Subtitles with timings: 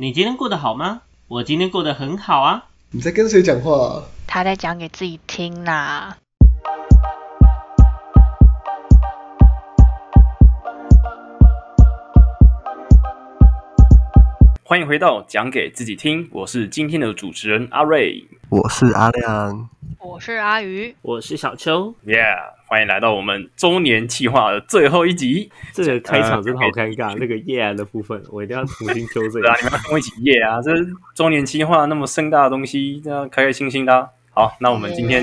[0.00, 1.02] 你今天过得好吗？
[1.28, 2.68] 我今天过得很好啊。
[2.90, 4.02] 你在跟谁讲话？
[4.26, 6.16] 他在讲给自己听啦。
[14.62, 18.26] 欢迎回到讲给自己听，我是今天的主持人阿瑞。
[18.48, 21.94] 我是阿亮，我是阿鱼，我是小秋。
[22.06, 25.50] Yeah，欢迎来到我们周年计划的最后一集。
[25.72, 29.66] 这个开场真的好尴尬，那个 yeah 的部分我一定要重新纠正一 对啊，下。
[29.66, 30.62] 你们要跟我一起耶啊！
[30.62, 35.20] 这是周年计划那么盛大的东西，这样开开心心的啊、好，那我们今天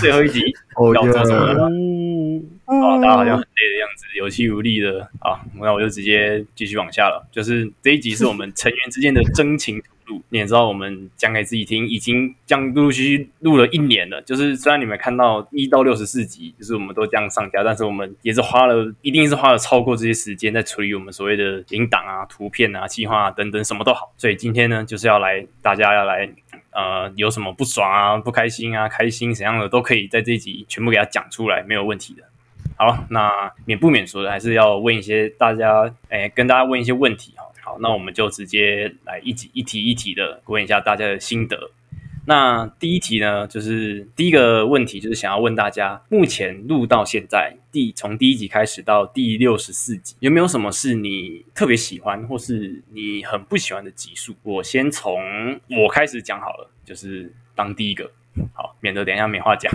[0.00, 0.40] 最后一集，
[0.78, 1.66] 哦要做什么呢？
[1.68, 5.10] 嗯，啊，大家好像很累的样子，有气无力的。
[5.18, 7.26] 好，那我就直接继续往下了。
[7.32, 9.88] 就是这一集是我们成员之间的真情吐
[10.30, 14.22] 你也知道，我们讲给自己听，已经这样陆陆续续录了一年了。
[14.22, 24.12] 就是虽然你们看到一到六十四集，就是我们都这样上架，但是我们也是花了，一定是花了超过这些时间在处理我们所谓的音档啊、图片啊、计划啊等等，什么都好。
[24.16, 26.28] 所以今天呢，就是要来大家要来
[26.72, 32.22] 呃，有什么不爽啊、不开心啊、开心怎样的，都可以在这一集全部给它讲出来，没有问题的。
[32.76, 37.44] 好，那免不免说的，还是要问一些大家，哎，跟大家问一些问题哈。
[37.80, 41.70] 那我们就直接来一集一题一题的问一下大家的心得。
[42.26, 54.34] 那第一题呢，就是第一个问题，就是想要问大家，目前录到现在，第从第一集开始到第六十四集，有没有什么是你特别喜欢，或是你很不喜欢的集数？
[54.42, 55.18] 我先从
[55.70, 58.08] 我开始讲好了，就是当第一个，
[58.52, 59.72] 好，免得等一下没话讲。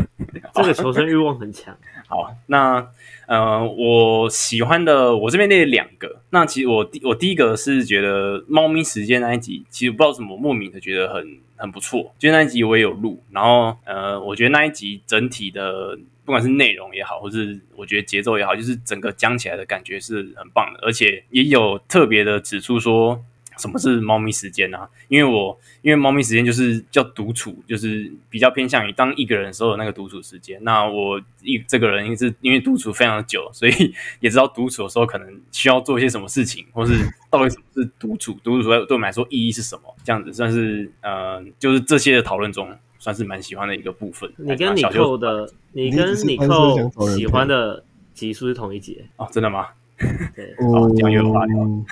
[0.55, 1.75] 这个求生欲望很强。
[2.07, 2.87] 好，那
[3.27, 6.21] 呃，我喜欢的我这边列两个。
[6.29, 23.23] 那其实我第我第一个是觉得猫咪时间那一集，其实不知道怎么莫名的觉得很很不错，就那一集我也有录，然后呃，我觉得那一集整体的不管是内容也好，或是我觉得节奏也好，就是整个讲起来的感觉是很棒的，而且也有特别的指出说。
[23.57, 24.89] 什么是猫咪时间啊？
[25.07, 30.57] 因为我因为猫咪时间就是叫独处，就是比较偏向于当一个人的时候的那个独处时间。
[30.63, 33.71] 那我一这个人是因为独处非常的久，所以
[34.19, 36.93] 也知道独处的时候可能需要做一些什么事情，或是
[37.29, 39.95] 到底什么是独处，独处对我们来说意义是什么？
[40.03, 44.31] 这样子算是呃，就是这些的讨论中算是蛮喜欢的一个部分。
[44.37, 47.83] 你跟你扣的，你你跟你扣喜欢的
[48.13, 49.05] 集数是同一节。
[49.17, 49.67] 哦，真的吗？
[50.35, 51.85] 对，好这样又有话聊嗯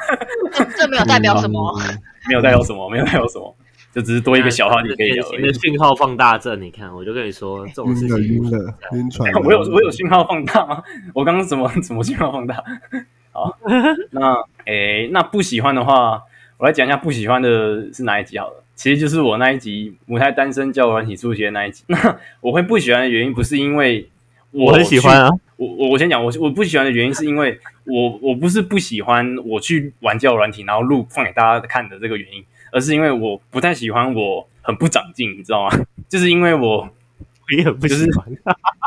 [0.52, 1.74] 这 这没有代表什么。
[2.28, 3.56] 没有代表什么， 没有代表什么，
[3.94, 5.54] 就只是多一个小号你可以聊而已典型的。
[5.54, 9.32] 讯号放大症，你看，我就跟你说这种事情晕了晕船。
[9.44, 10.82] 我有我有讯号放大吗？
[11.14, 12.64] 我刚刚怎么怎么讯号放大？
[13.32, 13.58] 好，
[14.12, 14.36] 那
[14.66, 16.22] 诶、那不喜欢的话，
[16.58, 18.64] 我来讲一下不喜欢的是哪一集好了。
[18.76, 21.84] 其实就是我那一集母胎单身教软体数学那一集。
[21.88, 24.10] 那我会不喜欢的原因不是因为
[24.54, 25.30] 我我很喜欢啊。
[25.58, 35.80] 我我我先讲，我我不喜欢的原因是因为我我不是不喜欢我去玩交友软体，然后录放给大家看的这个原因，而是因为我不太喜欢我很不长进，你知道吗？
[36.10, 36.90] 就是因为我
[37.58, 38.26] 也很不喜欢。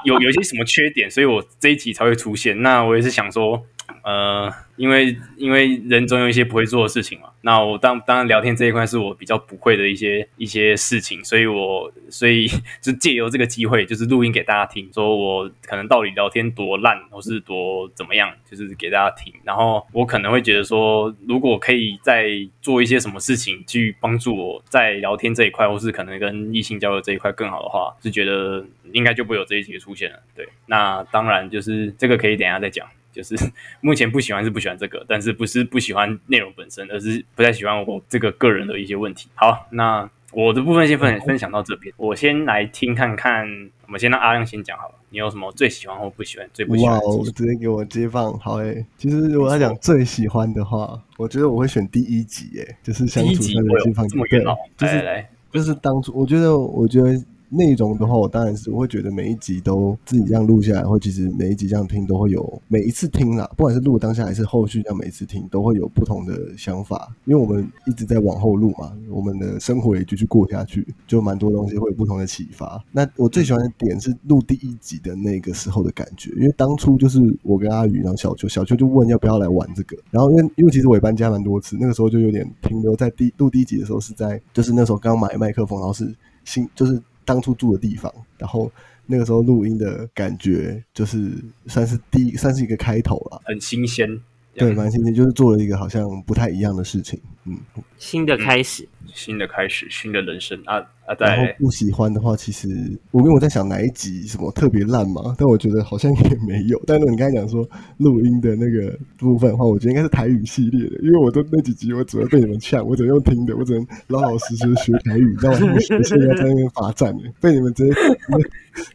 [0.05, 2.63] 有有一些什么缺点，所以我这一集才会出现。
[2.63, 3.65] 那我也是想说，
[4.07, 7.29] 呃，因为因为人总有一些不会做的事情嘛。
[7.41, 12.47] 那我当当然聊天这一块是我比较不会的一些一些事情，所以我所以
[12.81, 19.33] 就借由这个机会，就是录音给大家听，说我可能到底聊天多烂，或是多怎么样，就是给大家听。
[19.43, 22.29] 然后我可能会觉得说，如果可以再
[22.63, 30.19] 做一些什么事情去帮助我在聊天这一块，或是可能跟异性交流这一块更好的话，是觉得应该就不会有这一集出现了。
[30.37, 32.87] 对，那当然就是这个可以等下再讲。
[33.17, 33.35] 就是
[33.81, 39.29] 目前不喜欢是不喜欢这个，但是不是不喜欢内容本身，而是不太喜欢我这个个人的一些问题。
[39.35, 43.47] 好，那我的部分先分分享到这边，我先来听看看。
[43.87, 47.31] 我们先让阿亮先讲好了，你有什么最喜欢或不喜欢、最不喜哇哦欢的集，数？
[47.31, 57.11] 直接给我接放好诶、其实如果要讲最喜欢的话，我觉得我会选第一集诶、就是相第一处在集我有人际放对这么远哦，就是来，就是当初我觉得，我觉得
[57.49, 72.83] 内容的话，我当然是我会觉得每一集都自己这样录下来，或其实每一集这样听都会有每一次听啦，不管是录当下还是后续这样每一次听都会有不同的想法，因为我们一直在往后录嘛，我们的生活也继续过下去，就蛮多东西会有不同的启发。
[72.93, 86.15] 那我最喜欢的点是录第一集的那个时候的感觉，因为当初就是我跟阿宇，然后小秋，小秋就问要不要来玩这个，然后因为因为其实我也搬家蛮多次，那个时候就有点停留在第录第一集的时候是在就是那时候刚买麦克风，然后是
[86.45, 88.73] 新就是当初住的地方，然后
[89.05, 91.33] 那个时候录音的感觉就是
[91.67, 94.19] 算是第一算是一个开头了，很新鲜，
[94.59, 97.57] 对，蛮新鲜，就是做了一个好像不太一样的事情，嗯，
[97.99, 101.15] 新的开始，新的开始，新的人生啊啊！
[101.15, 102.69] 再然后不喜欢的话，其实
[103.11, 106.83] 我因为我在想哪一集什么特别烂嘛， 但我觉得好像也没有。
[106.87, 107.69] 但是你刚才讲说
[107.99, 117.95] 录音的那个部分的话，我觉得应该是台语系列的，因为我都那几集我只会被你们呛，我只能用听的，我只能老老实实学台语，但我还没学现在在那边罚站呢，被你们直接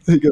[0.06, 0.28] 那个。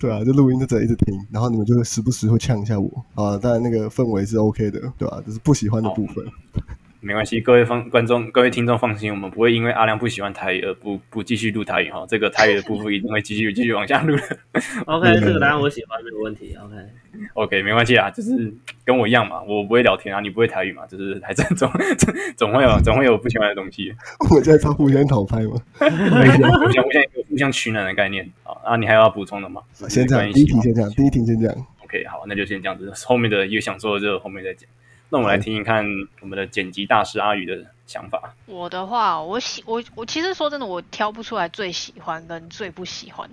[0.00, 6.24] 对啊，就录音就只能一直听，然后你们就会时不时会呛一下我啊，当然那个氛围是 OK 的，对吧、就是不喜欢的部分。
[7.02, 12.04] 没关系，各位放观众、各位听众放心，我们不会因为阿亮不喜欢台语而不不继续录台语哈。
[12.06, 14.22] 这个台语的部分一定会继续 继续往下录的。
[14.84, 16.54] OK，这个答案我喜欢，没有问题。
[16.62, 18.52] OK，OK，没关系啊，就是
[18.84, 23.94] 跟我一样嘛，我不会聊天啊，你不会台语嘛，就是还是总总 总会有总会有不喜欢的东西，
[24.28, 25.56] 我们在超互相讨拍嘛。
[25.80, 28.76] 互相互相有互相取暖的概念好啊。
[28.76, 29.62] 你还有要补充的吗？
[29.88, 31.66] 先这样，第一题先这样，第一题先这样。
[31.84, 34.68] OK，好，那就先这样子，后面的有想说的就后面再讲。
[35.10, 35.84] 那我们来听听看
[36.20, 38.34] 我们的剪辑大师阿宇的想法。
[38.46, 43.28] 我的话，我喜我我其实说真的，我挑不出来最喜欢跟最不喜欢。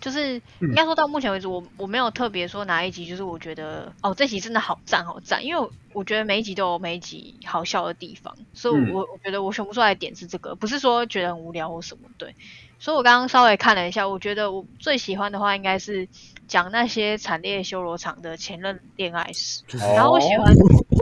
[0.00, 12.34] 就是应该说到目前为止，我我没有特别说哪一集，就是我觉得哦这集真的好赞好赞，因为我觉得每一集都有每一集好笑的地方，所以嗯我我觉得我选不出来的点是这个，不是说觉得很无聊或什么对。
[12.80, 16.08] 所以我刚刚稍微看了一下，我觉得我最喜欢的话应该是
[16.52, 19.62] 讲那些惨烈修罗场的前任恋爱史。
[19.96, 20.54] 然后我喜欢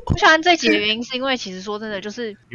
[0.07, 2.33] 我喜欢这集的原因是因为其实说真的就是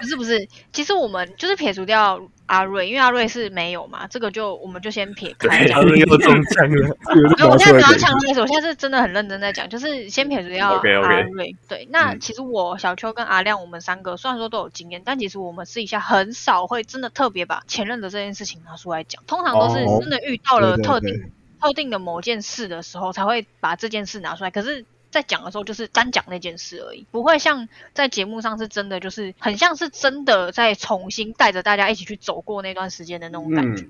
[0.00, 5.82] 不是不是，其实我们就是撇除掉阿瑞，因为阿瑞是没有嘛，这个就我们就先撇开对讲。
[5.82, 6.96] 又中枪了，
[7.38, 11.54] 没有，我现在不要抢那个，我现在是真的很认真在讲，就是先撇除掉阿瑞。
[11.68, 21.30] 对，那嗯其实我小邱跟阿亮，我们三个虽然说都有经验，但其实我们私底下很少会真的特别把前任的这件事情拿出来讲，通常都是哦真的遇到了特定对
[21.60, 24.50] 特定的某件事的时候，才会把这件事拿出来。
[24.50, 33.84] 可是，在讲的时候，就是单讲那件事而已，不会像在节目上是真的，就是很像是真的在重新带着大家一起去走过那段时间的那种感觉。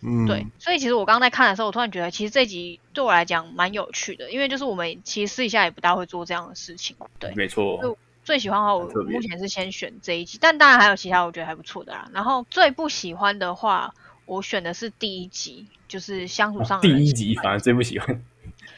[0.00, 6.96] 嗯，嗯，对，所以其实我刚刚在看的时候，我突然觉得，其实这集对我来讲蛮有趣的，因为就是我们其实私底下也不大会做这样的事情。
[7.18, 12.08] 对，没错，就最喜欢的话，我目前是先选这一集，但当然还有其他我觉得还不错的啦。
[12.12, 13.94] 然后最不喜欢的话，
[14.26, 18.22] 我选的是第一集，就是相处上的第一集反而最不喜欢。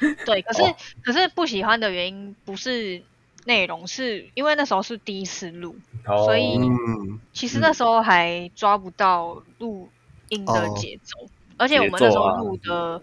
[0.26, 3.02] 对，可是、哦可是不喜欢的原因不是
[3.44, 5.76] 内容，是因为那时候是第一次录，
[6.06, 9.88] 哦所以嗯，其实那时候还抓不到录
[10.29, 13.00] 音的哦节奏，而且我们那时候录的。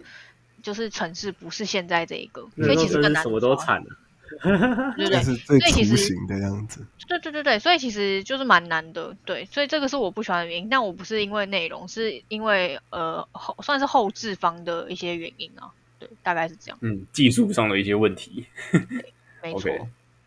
[0.63, 3.85] 就是城市不是现在这一个，那所以其实什么都抓，惨了。
[4.97, 5.23] 对不对？
[5.23, 6.85] 是 最所以其实雏形的样子。
[7.07, 18.45] 对对对对，所以其实就是蛮难的，对，所以这个是我不喜欢的原因，但我不是因为内容，是因为呃后算是后置方的一些原因啊，对，大概是这样，嗯，技术上的一些问题。
[19.43, 19.71] 没错。
[19.71, 19.81] OK，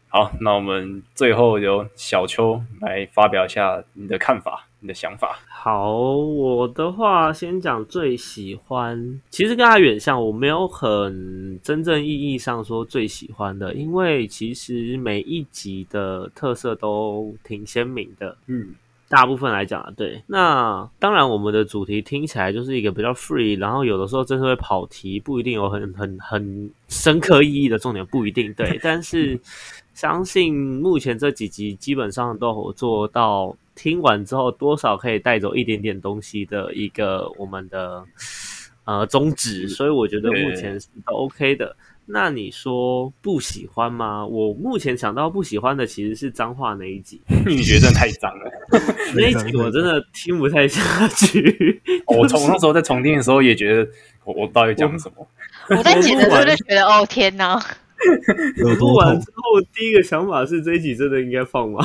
[0.08, 5.38] 好，那我们最后由小邱来发表一下你的看法、你的想法。
[5.48, 18.36] 好，我的话先讲最喜欢，其实跟他远像，我没有很真正意义上说最喜欢的，因为其实每一集的特色都挺鲜明的。
[18.46, 18.74] 嗯，
[19.10, 20.22] 大部分来讲啊，对。
[20.28, 28.78] 那当然，我们的主题听起来就是一个比较 free，然后有的时候真是会跑题，不一定有很很很深刻意义的重点，不一定对。
[28.80, 29.36] 但是
[29.94, 38.04] 相信目前这几集基本上都有做到，听完之后多少可以带走一点点东西的一个我们的
[38.84, 41.74] 呃宗旨，所以我觉得目前是都 OK 的。
[42.12, 44.26] 那你说不喜欢吗？
[44.26, 47.20] 我目前想到不喜欢的其实是脏话那一集。
[47.46, 48.50] 你觉得真的太脏了。
[49.14, 51.80] 那一集我真的听不太下去。
[52.06, 53.90] 我从那时候在重听的时候也觉得，
[54.24, 55.26] 我我到底讲什么？
[55.68, 57.60] 我在剪的时候就觉得，哦天哪，
[58.56, 59.30] 有录完之？
[59.36, 61.84] 后，第一个想法是这一集真的应该放吗？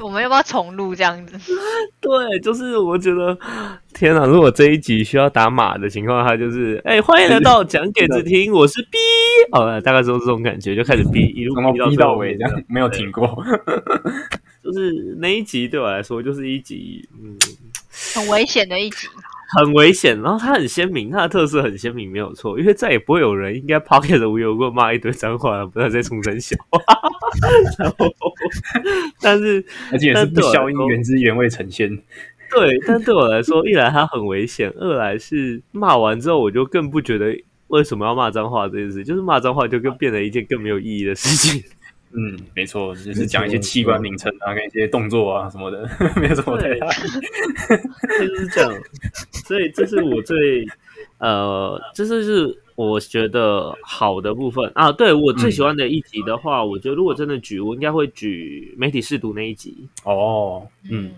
[0.00, 1.38] 我们要不要重录这样子？
[2.00, 3.36] 对，就是我觉得，
[3.94, 4.24] 天哪！
[4.26, 8.98] 如果这一集需要打码的情况下，就是哎、欢迎来到讲给子听，我是 B，
[9.52, 13.44] 好了，大概是这种感觉，就开始 B 一路从头逼到逼到尾这样，没有停过。
[14.62, 17.36] 就是那一集对我来说就是一集，嗯，
[18.14, 19.06] 很危险的一集，
[19.48, 26.56] 很危险，然后它很鲜明，它的特色很鲜明，没有错，因为再也不会有人应该 Pocket 无有过骂一堆脏话，不要再冲声小。
[27.78, 28.06] 然后，
[29.20, 31.88] 但是而且也是不消音原汁原味呈现。
[32.50, 37.36] 对，但对我来说，一来它很危险，二来是骂完之后，我就更不觉得
[37.68, 41.62] 为什么要骂脏话这件事，就是骂脏话就更 变成一件更没有意义的事情。
[42.18, 46.88] 嗯，没错，就是讲一些器官名称啊，跟一些动作啊什么的， 没有什么太大。
[48.18, 48.72] 就是这样，
[49.46, 50.66] 所以这是我最
[51.18, 54.70] 呃，这就是我觉得好的部分。
[54.74, 59.86] 啊，对我最喜欢的一集的话，我觉得如果真的举，我应该会举媒体试读那一集。
[60.04, 61.14] 哦，嗯，嗯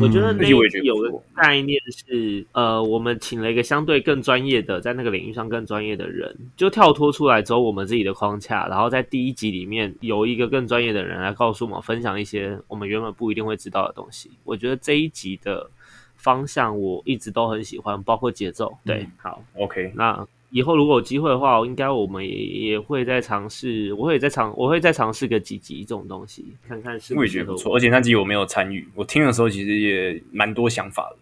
[0.00, 14.30] 我觉得那一集有个概念是，呃，我们请了一个相对更专业的，在那个领域上更专业的人，就跳脱出来走我们自己的框架，然后在第一集里面有一个更专业的人来告诉我们，分享一些我们原本不一定会知道的东西。
[14.44, 15.68] 我觉得这一集的
[16.14, 18.76] 方向我一直都很喜欢，包括节奏。
[18.84, 19.12] 对，嗯。
[19.18, 31.16] 好，OK，那以后如果有机会的话，应该我们也也会再尝试，我会再尝，我会再尝试个几集这种东西，看看是我也觉得不错，而且那集我没有参与，我听的时候其实也蛮多想法的，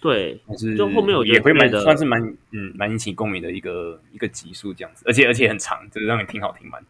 [0.00, 2.20] 对，但是就后面我觉得也会蛮的算是蛮
[2.52, 6.82] 嗯蛮引起共鸣的一个一个集数这样子，而且而且很长，就是让你听好听满。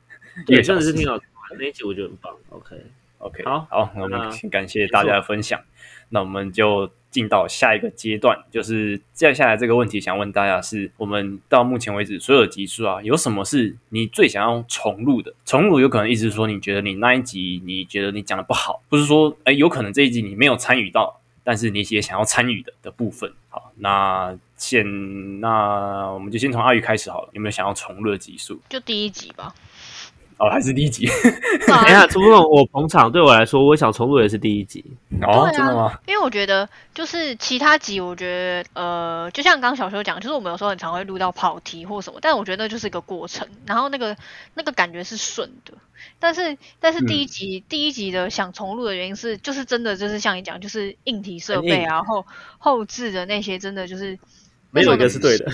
[0.47, 2.35] 对，真的是挺好听的，那一集我觉得很棒。
[2.51, 5.61] OK，OK，好好，那我们先感谢大家的分享，
[6.09, 15.33] 那我们就进到下一个阶段，就是接下来这个问题想问大家是，我们到目前为止所有的集数啊，有什么是你最想要重录的？
[15.45, 23.33] 重录有可能意思是说，你觉得你那一集你觉得你讲的不好，不是说，哎，有可能这一集你没有参与到，但是你也想要参与的的部分。
[23.49, 28.61] 好，那先那我们就先从阿宇开始好了，有没有想要重录的集数？
[28.69, 29.55] 就第一集吧。
[30.39, 31.07] 哦，还是第一集？
[31.67, 34.85] 等一下，朱总，我捧场，对我来说，我想重录也是第一集。
[35.23, 35.99] 哦，啊真的吗？
[36.07, 44.17] 因为我觉得就是其他集，我觉得呃，就像刚刚小修讲，就是我们有时候很常会录到跑题或什么，但我觉得那就是一个过程，然后那个
[44.55, 45.73] 那个感觉是顺的。
[46.19, 52.27] 但是但是第一集、第一集的想重录的原因是，就是真的就是像你讲，就是硬体设备啊，然后
[52.59, 54.19] 后置的那些真的就是
[54.71, 55.47] 没有一个是对的。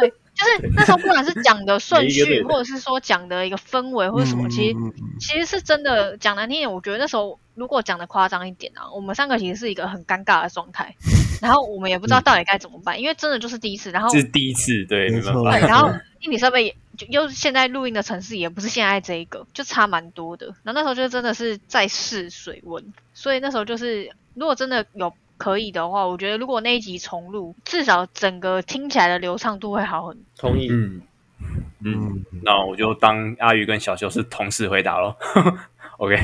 [0.00, 4.76] 对，就是那时候不管是讲的 顺序，或者是说讲的一个氛围或者什么，其实
[5.20, 10.94] 其实是真的讲难听一点，我觉得那时候如果讲的夸张一点啊，我们三个其实是一个很尴尬的状态，
[11.42, 15.20] 然后我们也不知道到底该怎么办，因为真的就是第一次，然后是第一次，对，对，
[15.60, 20.46] 然后硬体设备也就又现在录音的城市也不是现在这一个，就差蛮多的。
[20.62, 30.22] 然后那时候就真的是在试水温，所以那时候就是如果真的有可以的话，我觉得如果那一集重录，至少整个听起来的流畅度会好很多。
[30.36, 30.68] 同意。
[30.70, 31.00] 嗯
[31.82, 35.16] 嗯，嗯，那我就当阿鱼跟小修是同时回答咯。
[35.96, 36.14] OK，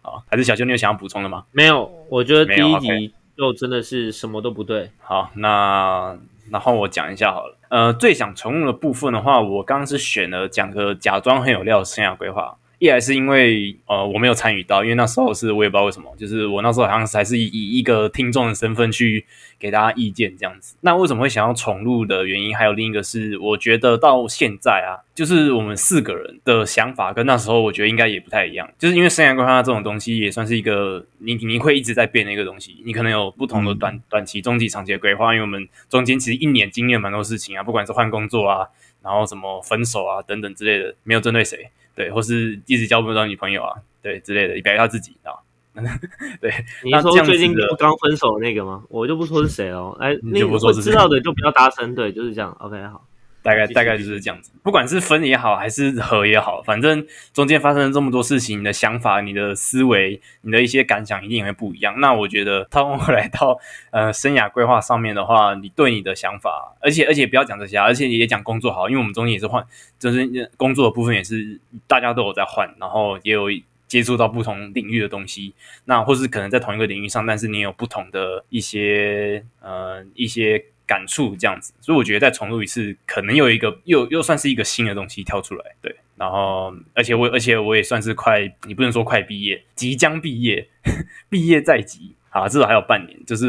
[0.00, 1.44] 好，还是小修你有想要补充的吗？
[1.52, 4.90] 没有，我觉得第一集就真的是什么都不对。
[4.98, 6.16] 好，那
[6.50, 7.58] 然后我讲一下好了。
[7.68, 12.56] 呃，最想重录的部分的话，我刚刚是选了讲个假装很有料的生涯规划。
[12.78, 19.24] 一来是因为呃我没有参与到，因为那时候是我也不知道为什么，就是我那时候好像是还是以以一个听众的身份去
[19.58, 20.76] 给大家意见这样子。
[20.82, 38.68] 那为什么会想要重录的原因，还有另一个是，我觉得到现在啊，就是我们四个人的想法跟那时候我觉得应该也不太一样，就是因为生涯规划这种东西也算是一个你你会一直在变的一个东西，你可能有不同的短短期、中期、长期的规划，因为我们中间其实一年经历了蛮多事情啊，不管是换工作啊，
[39.02, 45.34] 然后什么分手啊等等之类的，没有针对谁，对，或是一直交不到女朋友啊，对之类的，表达他自己啊。
[46.40, 46.50] 对，
[46.84, 48.84] 你说最近刚分手的那个吗？
[48.88, 49.96] 我就不说是谁哦。
[50.00, 52.56] 哎，你那就不说是知道的就不要搭声，对，就是这样。
[52.60, 53.04] OK，好。
[53.46, 61.94] 大概大概就是这样子，不管是分也好，还是合也好，反正中间发生了这么多事情，你的想法、你的思维、你的一些感想一定也会不一样。
[62.00, 63.56] 那我觉得套回来到
[63.92, 69.64] 呃生涯规划上面的话，你对你的想法，而且而且不要讲这些啊，而且也讲工作好，因为我们中间也是换，
[69.96, 73.46] 就是工作的部分也是大家都有在换，然后也有
[73.86, 85.94] 接触到不同领域的东西，那或是可能在同一个领域上，但是你有不同的一些呃一些感触这样子，所以我觉得再重录一次，可能又一个又又算是一个新的东西跳出来，对。
[86.16, 90.66] 然后，而且我而且我也算是快，你不能说快毕业，即将毕业，
[91.28, 93.18] 毕业在即，啊，至少还有半年。
[93.26, 93.48] 就是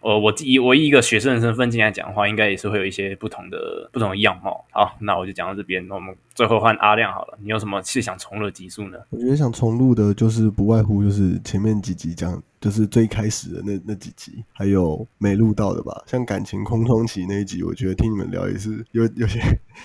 [0.00, 4.64] 我我我以我以一个学生的身份进来讲的话，应该也是会有一些不同的不同的样貌。
[4.70, 8.98] 好，那我就讲到这边，那我们最后换阿亮好了，你有什么是想重录的集数呢？
[9.10, 16.04] 我觉得想重录的，就是不外乎就是前面几集讲，就是最开始的那那几集，还有没录到的吧。
[16.06, 19.40] 像感情空窗期那一集，我觉得听你们聊也是有有些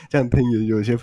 [0.10, 0.98] 这样听有有些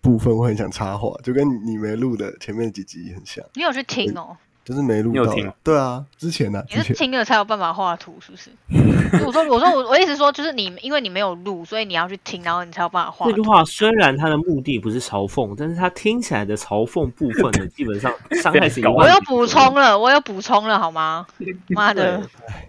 [0.00, 4.36] 部分会很想插话，就跟你没录的前面几集很像，你有去听哦？
[4.64, 5.34] 就是没录到。
[5.62, 8.50] 对啊，之前呢、啊，你是听了才有办法画图，是不是？
[9.24, 13.30] 我说，我说，我我意思说，就是你因为你没有录，所以你要去听，然后你才有办法画图。
[13.30, 21.26] 这句话虽然它的目的不是嘲讽，但是它听起来的嘲讽部分呢，基本上 伤害是一我万有补充了，我又补充了，好吗？
[21.68, 22.22] 妈的，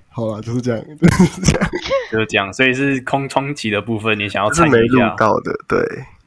[0.10, 1.70] 好了，就是这样，就是这样，
[2.12, 5.80] 就是这样，所以是空窗期的部分，你想要是没录参与一下到的，对。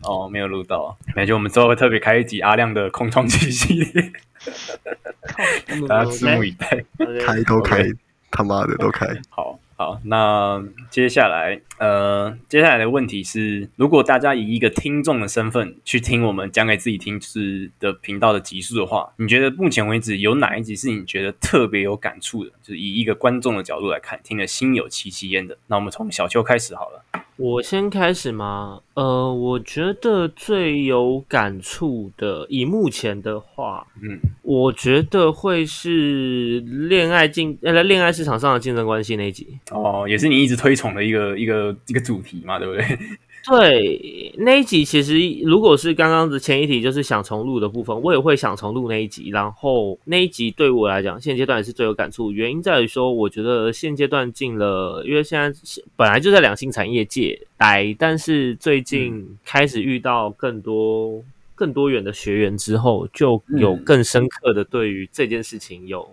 [0.04, 4.12] 哦，没有录到，那就我们之后会特别开一集阿亮的空窗期系列，
[5.88, 6.84] 大家拭目以待。
[7.24, 7.84] 开都开
[8.30, 9.06] 他妈的都开。
[9.30, 22.52] 好，好，那接下来，呃，接下来的问题是，如果大家以一个听众的身份去听我们讲给自己听是的频道的集数的话，你觉得目前为止有哪一集是你觉得特别有感触的？
[22.68, 25.56] 就是以一个观众的角度来看，听得心有戚戚焉的。
[25.68, 27.02] 那我们从小秋开始好了。
[27.36, 28.80] 我先开始吗？
[28.94, 39.46] 呃，我觉得最有感触的，以目前的话，嗯，我觉得会是恋爱竞呃恋爱市场上的竞争关系那一集。
[39.70, 42.84] 哦，也是你一直推崇的一个一个一个主题嘛，对不对？
[43.48, 49.30] 对，那一集其实如果是刚刚的前一题，就是想重录的部分，我也会想重录那一集。
[49.30, 55.58] 然后那一集对我来讲，现阶段也是最有感触，原因在于说，我觉得现阶段进了，因为现在
[55.96, 61.24] 本来就在两性产业界待，但是最近开始遇到更多
[61.54, 66.06] 更多元的学员之后，就有更深刻的对于这件事情有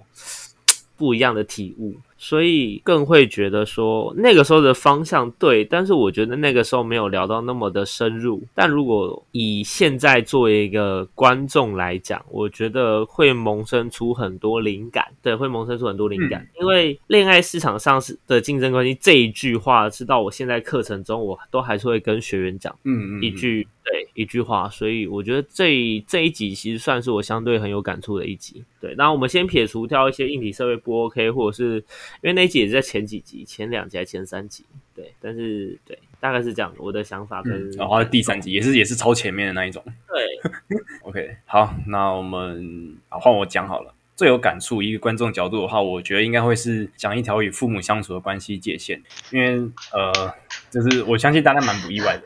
[0.95, 1.95] 不一样的体悟。
[2.17, 8.41] 所以更会觉得说那个时候的方向对，但是我觉得那个时候没有聊到那么的深入。
[8.53, 16.47] 但如果以现在作为一个观众来讲，我觉得会萌生出很多灵感，对，会萌生出很多灵感。
[16.59, 24.67] 因为恋爱市场上是的竞争关系这一句话，是到我现在课程中，我都还是会跟学员讲，嗯嗯，一句对一句话。
[24.69, 28.65] 所以我觉得这这一集其实算是我相对很有感触的一集。
[28.81, 31.83] 对，那我们先撇除掉一些硬体设备不 OK，或者是。
[32.21, 34.65] 因为那一集也是在前几集，前两集还前三集，
[34.95, 36.73] 对，但是对，大概是这样。
[36.77, 39.83] 我的想法跟然后第三集也是也是超前面的那一种。
[40.07, 43.93] 对， OK，好，那我们换我讲好了。
[44.15, 49.57] 最有感触一个观众角度的话，我觉得应该会是讲一条与父母相处的关系界限，因为
[49.91, 50.33] 呃，
[50.69, 52.23] 就是我相信大家蛮不意外的。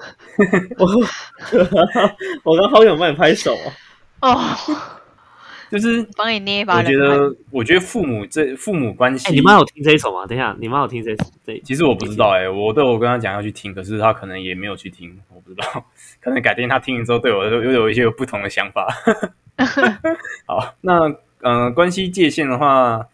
[0.78, 0.88] 我
[2.44, 3.58] 我刚好想帮你拍手
[4.22, 4.40] 哦。
[5.72, 6.78] 就是帮你捏一把。
[6.80, 10.26] 我觉得，我觉得父母这父母关系，你妈有听这一首吗？
[10.26, 11.16] 等一下，你妈有听这
[11.46, 11.60] 这？
[11.64, 15.86] 其实我不知道哎，我对我跟他讲要去听，可是他可能也没有去听，我不知道，
[16.20, 18.88] 可能改天他听了之后对我又有一些不同的想法。
[20.48, 21.08] 好，那
[21.42, 23.08] 嗯，关系界限的话，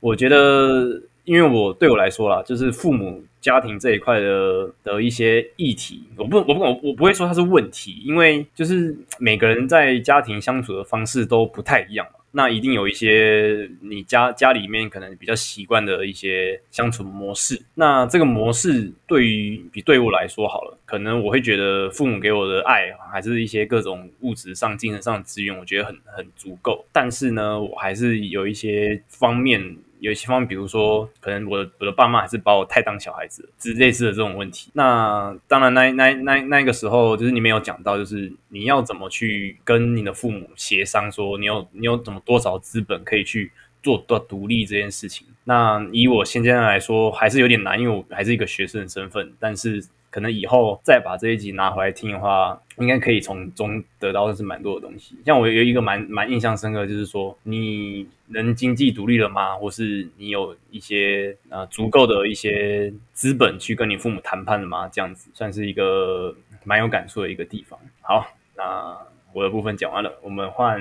[0.00, 3.24] 我觉得，因为我对我来说啦，就是父母。
[3.42, 12.20] 家庭这一块的的一些议题，我不，我不，我我不会说它是问题，因为就是每个人在家庭相处的方式都不太一样嘛。
[12.32, 17.60] 那一定有一些你家家里面可能比较习惯的一些相处模式。
[17.74, 26.84] 那这个模式对于比对我来说好了，可能我会觉得父母给我的爱，还是一些各种物质上、精神上的资源，我觉得很很足够。
[26.92, 29.76] 但是呢，我还是有一些方面。
[30.02, 34.70] 有些方面，比如说，可能我的我的爸妈还是把我太当小孩子，之类似的这种问题。
[34.74, 45.26] 那当然，那那那那个时候，就是你没有讲到，就是你要怎么去跟你的父母协商，说你有你有怎么多少资本可以去做到独立这件事情。
[45.44, 49.84] 那以我现在来说，还是有点难，因为我还是一个学生的身份，但是。
[50.12, 55.16] 可能以后再把这一集拿回来听的话，应该可以从中得到的是蛮多的东西。
[55.24, 59.56] 像我有一个蛮蛮印象深刻，就是说你能经济独立了吗？
[59.56, 64.86] 或是你有一些呃足够的一些资本去跟你父母谈判了吗？
[64.88, 67.78] 这样子算是一个蛮有感触的一个地方。
[68.02, 68.94] 好，那
[69.32, 70.78] 我的部分讲完了，我们换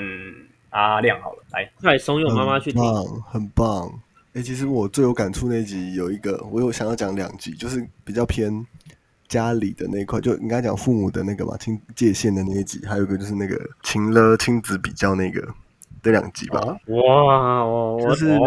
[0.72, 2.84] 阿亮好了，来快怂恿妈妈去听，
[3.32, 3.90] 很棒。
[4.34, 8.66] 哎，其实我最有感触那集有一个，我有想要讲两集，就是比较偏。
[9.32, 15.48] 家里的那一块，就应该讲父母的那个嘛，亲界限的那一集，还有一个就是那个情了亲子比较那个
[16.04, 16.60] 这两集吧。
[16.88, 17.66] 哇，
[18.02, 18.38] 就是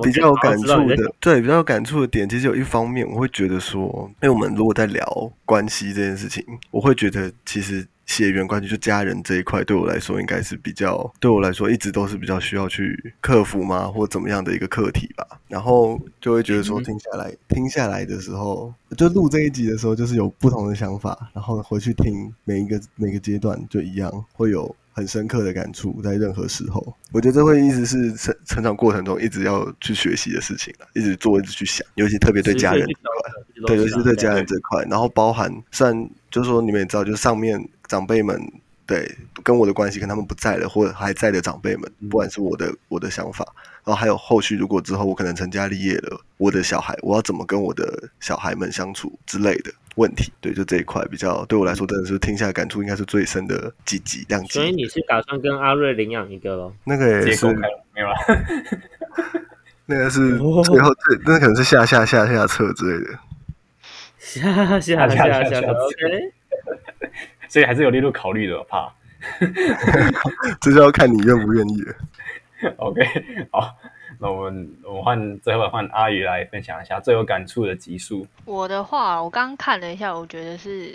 [0.00, 7.84] 比较有感触的，对，比较有感触的点，其实有一方面，我会觉得说，因为我们如果在聊关系这件事情，我会觉得其实。
[8.08, 15.24] 血缘关系就家人这一块，对我来说应该是比较，对我来说一直都是比较需要去克服吗，或怎么样的一个课题吧。
[15.46, 21.30] 然后就会觉得说，听下来，听下来的时候，就录这一集的时候，就是有不同的想法。
[21.34, 26.00] 然后回去听每一个每个阶段就一样，会有很深刻的感触。
[26.02, 31.86] 在任何时候，我觉得这会一直是成成长过程中一直要去学习的事情了，一直做，一直去想。
[31.96, 37.62] 尤其特别对家人这块，对，尤其对家人这块，然后包含虽然就是说你们也知道，就是上面。
[37.88, 38.40] 长辈们
[38.86, 39.10] 对
[39.42, 43.44] 跟我的关系，跟他们不在了或者还在的长辈们，不管是我的我的想法，
[43.84, 54.54] 然后还有后续，如果之后我可能成家立业了，我的小孩我要怎么跟我的小孩们相处之类的问题，对，就这一块比较对我来说，真的是听下来感触应该是最深的几集两集。
[54.54, 56.72] 所以你是打算跟阿瑞领养一个喽？
[56.84, 58.14] 那个也是没有了，
[59.84, 63.18] 那个是最后最那可能是下下下下册之类的，
[64.18, 66.32] 下下下下，OK。
[67.48, 68.92] 所以还是有列入考虑的，怕。
[70.60, 71.94] 这就要看你愿不愿意了。
[72.78, 73.02] OK，
[73.50, 73.76] 好，
[74.20, 78.26] 那我们我们换最后换阿宇来分享一下最有感触的集数。
[78.44, 80.94] 我的话，我刚刚看了一下，我觉得是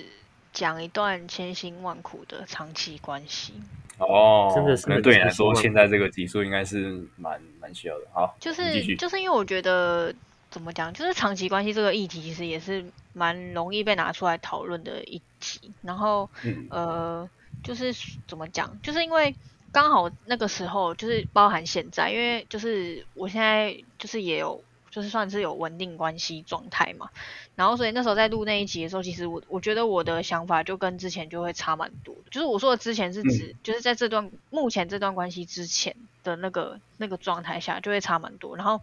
[0.53, 3.53] 讲一段千辛万苦的长期关系。
[3.97, 8.05] 哦，真的是可能对你来说，现在这个集数应该是蛮蛮需要的。
[8.13, 10.13] 好，就是就是因为我觉得
[10.53, 15.71] 怎么讲，就是长期关系这个议题其实也是蛮容易被拿出来讨论的一题。
[15.81, 17.29] 然后嗯呃，
[17.63, 17.91] 就是
[18.27, 19.35] 怎么讲，就是因为
[19.71, 27.09] 刚好那个时候就是包含现在，因为就是我现在就是也有就是算是有稳定关系状态嘛。
[27.55, 32.21] 然后所以那时候在录那一集的时候，其实我我觉得我的想法就跟之前就会差蛮多的。
[32.29, 38.55] 就是我说的之前是指，就是在这段目前这段关系之前的那个那个状态下，就会差蛮多。
[38.55, 38.81] 然后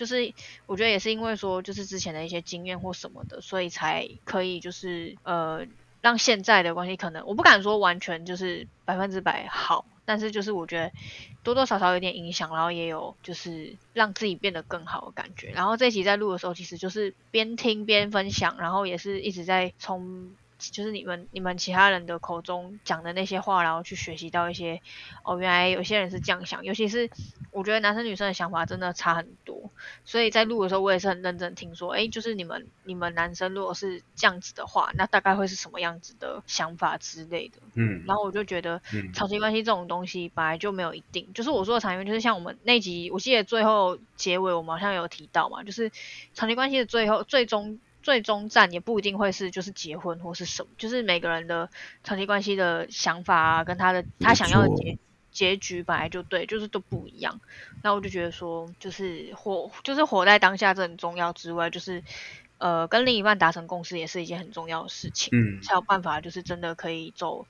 [0.00, 0.32] 就是
[0.64, 5.66] 我觉得也是因为说，就是之前的一些经验或什么的，所以才可以就是呃
[6.00, 10.90] 让现在的关系可能我不敢说完全就是百分之百好，但是就是我觉得
[11.42, 15.50] 多多少少有点影响，然后也有就是让自己变得更好的感觉。
[15.50, 24.80] 然后这一集在录的时候，其实就是边听边分享，然后也是一直在从就是你们你们其他人的口中讲的那些话，然后去学习到一些
[25.24, 27.10] 哦，原来有些人是这样想，尤其是
[27.50, 29.70] 我觉得男生女生的想法真的差很多。
[30.04, 37.58] 所以在录的时候，我也是很认真听说，诶，就是你们你们男生如果是这样子的话，那大概会是什么样子的想法之类的。
[37.74, 45.90] 嗯然后我就觉得嗯长期关系这种东西本来就没有一定，就是我说的长期关系，就是像我们那集，我记得最后结尾我们好像有提到嘛，就是
[46.34, 51.68] 长期关系的最后最终最终站也不一定会是就是结婚或是什么，就是每个人的
[52.02, 54.98] 长期关系的想法啊，跟他的他想要的结
[55.30, 57.40] 结局本来就对，就是都不一样。
[57.82, 62.02] 那我就觉得说，就是活就是活在当下这很重要之外，就是
[62.58, 65.30] 呃跟另一半达成共识也是一件很重要的事情。
[65.32, 67.46] 嗯才有办法，就是真的可以走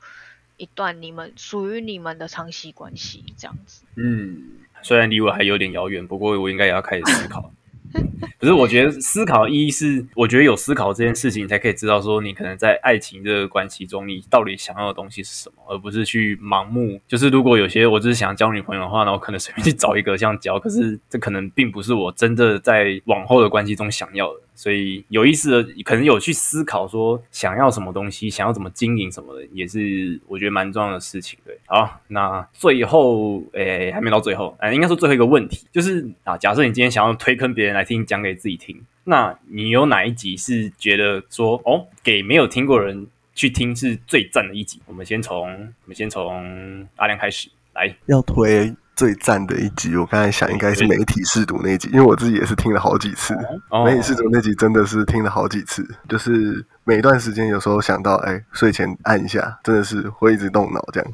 [0.56, 3.84] 一段你们属于你们的长期关系这样子。
[3.96, 7.50] 嗯，虽然离我还有点遥远，不过我应该也要开始思考。
[8.38, 17.00] 可是，我觉得思考意义是，我觉得有思考这件事情，你才可以知道说，你可能在爱情这个关系中，你到底想要的东西是什么，而不是去盲目。
[17.06, 24.40] 就是如果有些我只是想交女朋友的话，那我可能随便去找一个这样交，可是这可能并不是我真的在往后的关系中想要的。
[24.60, 31.38] 所以有意思的，可能有去思考说想要什么东西，想要怎么经营什么的，也是我觉得蛮重要的事情。
[31.46, 44.78] 对，好，那最后，诶、还没到最后，呃，应该说最后一个问题就是啊，假设你今天想要推坑别人来听，讲给自己听，那你有哪一集是觉得说哦，给没有听过人去听是最赞的一集？
[44.84, 47.96] 我们先从我们先从阿亮开始来。
[48.04, 48.70] 要推
[49.00, 53.34] 最赞的一集，我刚才想应该是媒体试读那一集，因为我自己也是听了好几次。
[53.70, 61.10] 哦媒体试读那集真的是听了好几次，就是每一段时间有时候想到，哎，睡前按一下，真的是会一直动脑这样。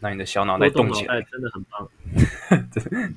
[0.00, 1.88] 那你的小脑袋动起来，真的很棒。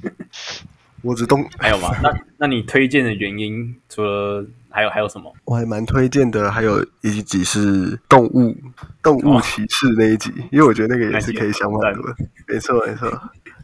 [1.04, 1.89] 我只动， 还有吗？
[2.01, 5.30] 那那你推荐的原因，除了还有还有什么？
[5.43, 8.56] 我还蛮推荐的，还有一集是动物
[9.04, 12.15] 动物骑士那一集，因为我觉得那个也是可以想蛮多的。
[12.47, 13.12] 没错没错。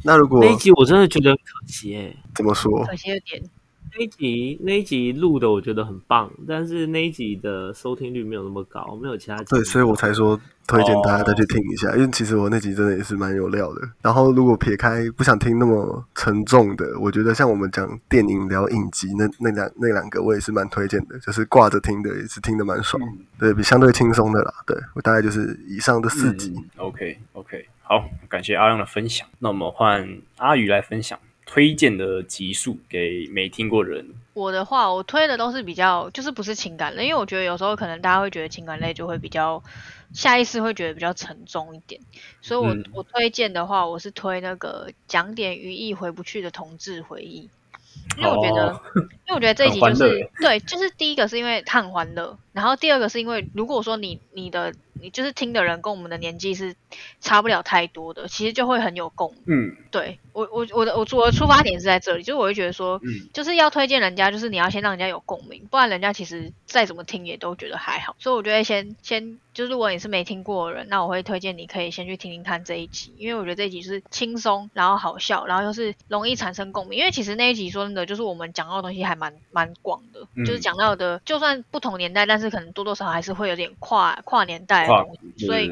[0.03, 2.83] 那如果那一集我真的觉得很可惜诶、怎么说？
[2.85, 3.41] 可惜有点，
[3.93, 13.81] 那一集那一集录的我觉得很棒，但是那一集的收听率没有那么高，没有其他集对，所以我才说推荐大家再去听一下，因为其实我那集真的也是蛮有料的。
[14.01, 23.01] 然后如果撇开不想听那么沉重的，我觉得像我们讲电影聊影集那那两那两个，我也是蛮推荐的，就是挂着听的，也是听得蛮爽，
[23.37, 24.53] 对比相对轻松的啦。
[24.65, 26.53] 对我大概就是以上的四集。
[26.55, 29.27] 嗯、OK OK，好，感谢阿亮的分享。
[29.39, 34.13] 那我们换阿宇来分享推荐的集数给没听过的人。
[34.33, 39.61] 我的话，我推的都是比较，就是不是情感类，因为我觉得有时候可能大家会觉得情感类就会比较
[40.13, 41.99] 下意识会觉得比较沉重一点，
[42.41, 47.49] 所以我、嗯我推荐的话，我是推那个讲点余意回不去的同志回忆。
[48.17, 56.75] 因为我觉得，哦因为我觉得这一集就是对，就是第一个是因为它很欢乐，然后第二个是因为如果说你你的你就是听的人跟我们的年纪是
[57.19, 59.43] 差不了太多的，其实就会很有共鸣。
[59.47, 68.15] 嗯对我我我的我我的出发点是在这里，就是我会觉得说，嗯就是要推荐人家，就是你要先让人家有共鸣，不然人家其实再怎么听也都觉得还好。
[68.19, 76.99] 所以我觉得先先就是如果你是没听过的人，那我会推荐你可以先去听听看这一集，因为我觉得这一集就是轻松，然后好笑，然后又是容易产生共鸣。
[76.99, 84.87] 因为其实那一集说真的，就是我们讲到的东西还蛮蛮广的，嗯就是讲到的就算不同年代，但是可能多多少少还是会有点跨跨年代
[85.37, 85.67] 所以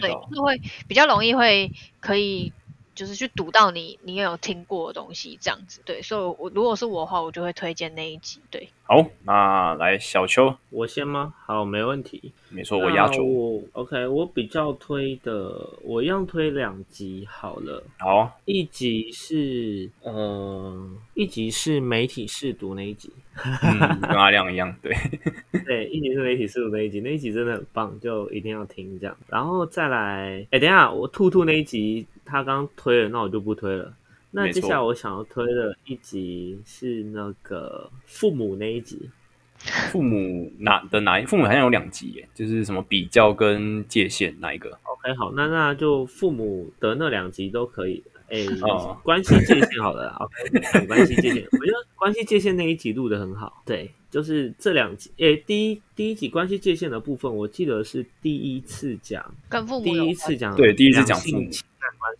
[0.00, 0.42] 对，到就。
[0.42, 1.70] 会比较容易会
[2.00, 2.52] 可以
[2.94, 5.80] 就是去读到你你也有听过的东西这样子。
[5.84, 8.40] 对，所以我如果是我的话，我就会推荐那一集。
[8.50, 11.34] 对，好，那来小邱，我先吗？
[11.46, 12.32] 好，没问题。
[12.50, 13.24] 没错，我压轴。
[13.24, 17.82] 我 OK，我比较推的，我一样推两集好了。
[17.98, 23.10] 好，一集是呃，一集是媒体试读那一集，
[23.62, 24.94] 嗯，跟阿亮一样，对
[25.64, 29.16] 对，一集是媒体试读那一集，那一集真的很棒，就一定要听这样。
[29.28, 33.94] 然后再来，哎，等一下，我兔兔那一集他刚推了，那我就不推了。
[34.30, 39.10] 那接下来我想要推的一集是那个父母那一集。
[39.90, 41.24] 父母哪的哪一？
[41.24, 48.02] 父母好像有两集耶，就是什么比较跟界限哪一个？OK，好，那那就父母的那两集都可以。
[48.28, 48.46] 哎，
[49.02, 53.62] 关系界限好了，OK，关系界限，我觉得关系界限那一集录的很好。
[53.66, 61.50] 对，就是这两集，哎，第一第一集关系界限的部分，我记得是第一次讲跟父母第一次讲对第一次讲父母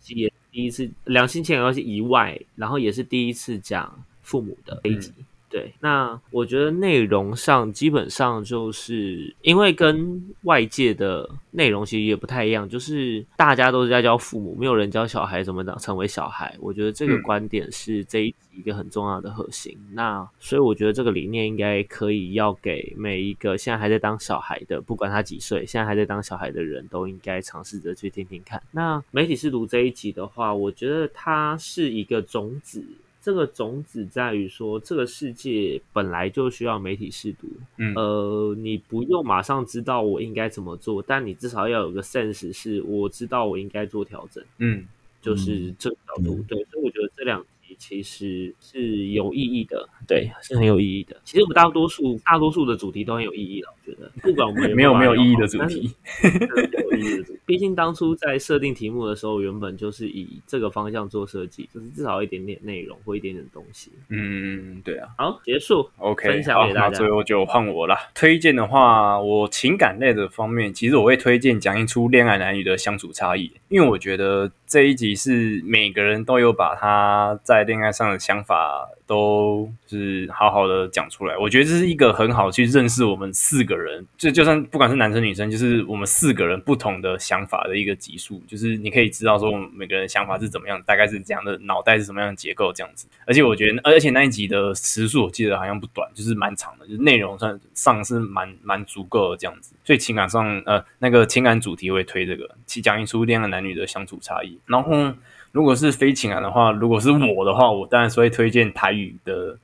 [0.07, 5.11] 也第一次两性情感关系以外，然后也是第一次讲父母的悲剧。
[5.53, 16.57] 对，那我觉得内容上基本上就是因为跟外界的内容其实也不太一样，就是大家都是在教父母，没有人教小孩怎么当成为小孩。
[16.59, 19.77] 我觉得这个观点是这一集一个很重要的核心。
[19.91, 28.59] 那所以我觉得这个理念应该可以要给每一个现在还在当小孩的，不管他几岁，现在还在当小孩的人都应该尝试着去听听看。
[28.71, 32.83] 那媒体试读这一集的话，我觉得它是一个种子。
[33.23, 37.47] 这个种子在于说，这个世界本来就需要媒体试读。
[37.77, 44.43] 嗯，呃，你不用马上知道我应该怎么做，但你至少要有个 sense，是我知道我应该做调整。
[44.57, 44.85] 嗯，
[45.21, 46.43] 就是这个角度。
[46.49, 49.87] 对，所以我觉得这两集其实是有意义的。
[50.07, 51.15] 对，是很有意义的。
[51.23, 55.89] 其实我们大多数大多数的主题都很有意义了，我觉得，不管我们没有没有意义的主题，
[56.21, 57.39] 有意义的主题。
[57.45, 63.91] 毕竟当初在设定题目的时候，原本就是以这个方向做设计，就是至少一点点内容或一点点东西。
[64.09, 65.09] 嗯，对啊。
[65.17, 65.89] 好，结束。
[65.97, 66.97] OK，分享给大家。
[66.97, 67.95] 最后就换我了。
[68.13, 78.89] 推荐的话，我情感类的方面，其实我会推荐讲一出恋爱男女的相处差异，因为我觉得这一集是每个人都有把他在恋爱上的想法。
[79.05, 93.05] 都是好好的讲出来，我觉得这是一个很好去认识我们四个人，就就算不管是男生女生，就是我们四个人不同的想法的一个集数，就是你可以知道说我们每个人想法是怎么样，大概是这样的脑袋是什么样的结构这样子。
[93.27, 99.75] 而且我觉得，而且那一集的时数我记得好像不短，就是蛮长的，就是内容上上是蛮蛮足够的这样子。
[99.83, 105.13] 所以情感上，呃，那个情感主题会推这个，其讲一出恋爱男女的相处差异，然后。
[105.53, 109.55] 如果是非情感的话，如果是我的话，我当然是会推荐台语的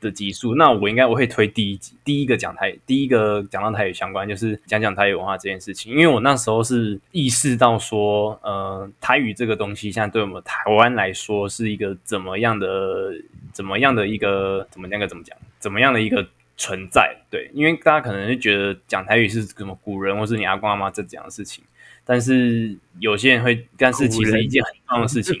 [0.00, 0.54] 的集数。
[0.54, 5.92] 那我应该我会推第一集，第一个讲台，第一个讲到台语相关，就是讲讲台语文化这件事情。
[5.92, 13.12] 因为我那时候是意识到说，呃，台语这个东西，现在对我们台湾来说是一个怎么样的、
[13.52, 16.24] 怎么样的一个、怎么那个怎么讲、怎么样的一个
[16.56, 17.16] 存在。
[17.28, 21.64] 对，因为大家可能就觉得讲台语是什么古人或是你阿公阿妈在讲的事情。
[22.04, 25.34] 但是有些人会，但是其实一件很重要的事情，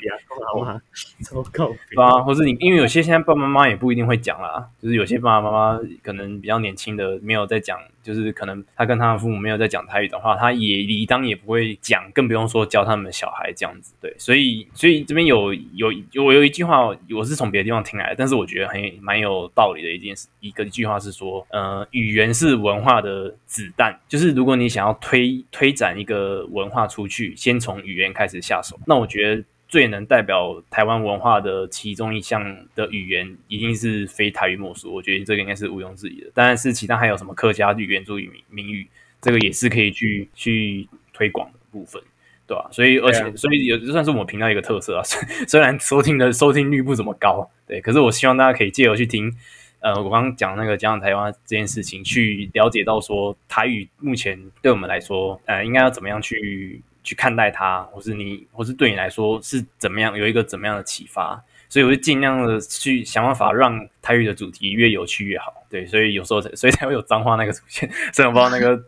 [1.94, 7.78] 对啊，或是你，因为有些现在爸爸妈妈也不一定会讲啦，就是有些爸爸妈妈可能比较年轻的没有在讲。
[8.02, 13.94] 就是可能他跟他的父母没有在讲台语的话，他也理当也不会讲，更不用说教他们小孩这样子。
[14.00, 20.26] 对，所以所以这边有有我有一句话，我是从别的地方听来的，但是我觉得很蛮有道理的一件事。
[20.40, 28.76] 一个一句话是说，呃，语言是文化的子弹，就是如果你想要推推展一个文化出去，先从语言开始下手。
[28.84, 29.41] 那我觉得。
[29.72, 34.92] 最能代表台湾文化的其中一项的语言，一定是非台语莫属。
[34.92, 36.30] 我觉得这个应该是毋庸置疑的。
[36.34, 38.86] 当然是其他还有什么客家语、原住民名语，
[39.22, 42.02] 这个也是可以去去推广的部分，
[42.46, 42.68] 对吧？
[42.70, 45.02] 所以而且所以有就算是我们频道一个特色啊。
[45.48, 49.34] 虽然收听的收听率不怎么高，对，可是我希望大家可以借由去听，
[49.80, 56.82] 呃，我刚刚讲那个讲台湾这件事情，去了解到说台语目前对我们来说，呃，应该要怎么样去。
[57.02, 65.52] 去看待它，或是你，或是对你来说是怎么样，有一个怎么样的启发，所以我就尽量的去想办法让台语的主题越有趣越好。
[65.68, 67.90] 对，所以有时候才， 所以才会有脏话那个出现。
[68.12, 68.82] 虽然我不知道那个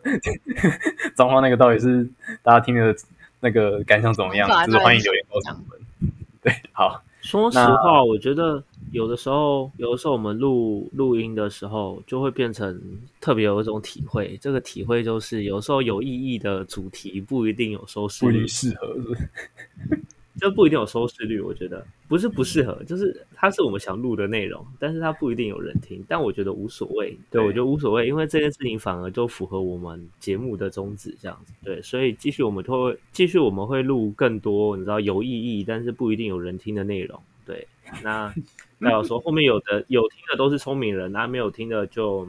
[1.15, 2.07] 脏话那个到底是
[2.43, 2.95] 大家听的
[3.39, 6.11] 那个感想怎么样，就是欢迎留言告诉我们。
[6.41, 7.01] 对，好。
[7.21, 12.81] 说实话，我觉得有的时候，有的时候我们录录音的时候，就会变成
[13.19, 14.37] 特别有一种体会。
[14.41, 18.95] 这个体会就是，有时候有意义的主题不一定有收视率不一定适合。
[20.37, 21.39] 这不一定有收视率。
[21.39, 26.03] 我觉得不是不适合，就是它是我们想录的内容，但是它不一定有人听。
[26.09, 31.53] 但我觉得无所谓，对我觉得无所谓，因为这件事情反而就符合我们节目的宗旨，这样子。
[31.63, 37.17] 对，所以继续我们会继续我们会录更多你知道有意义，但是不一定有人听的内容。
[37.45, 37.67] 对，
[38.03, 38.33] 那
[38.77, 42.27] 那有说后面有的有听的都是聪明人，那没有听的就。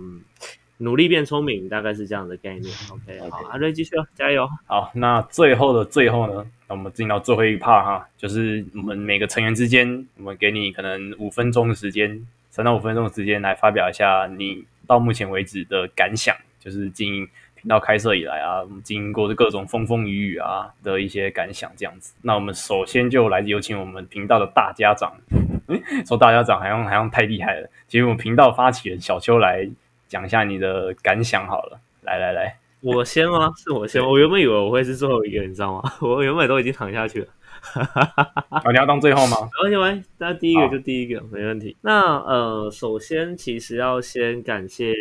[0.79, 2.64] 努力变聪明，大概是这样的概念。
[2.90, 4.46] OK，好，阿瑞继续，加油。
[4.66, 6.46] 好，那最后的最后呢？
[6.68, 17.29] 那我们进到最后一 part 哈，就是我们每个成员之间，我们给你可能五分钟的时间，三到五分钟的时间来发表一下你到目前为止的感想，就是经营
[17.68, 22.14] 到开设以来啊，经过的各种风风雨雨啊的一些感想这样子。
[22.22, 25.12] 那我们首先就来有请我们频道的大家长，
[26.07, 29.68] 说大家长好像好像太厉害了，其实我们频道发起人小邱来。
[30.09, 33.50] 讲一下你的感想好了，来来来，我先吗？
[33.57, 34.00] 是我先。
[34.00, 35.92] 我原本以为我会是最后一个，你知道吗？
[36.00, 37.26] 我原本都已经躺下去了。
[37.74, 39.37] 哦，你要当最后吗？
[39.64, 41.76] 没问题，没那第一个就第一个，没问题。
[41.81, 44.94] 那呃，首先其实要先感谢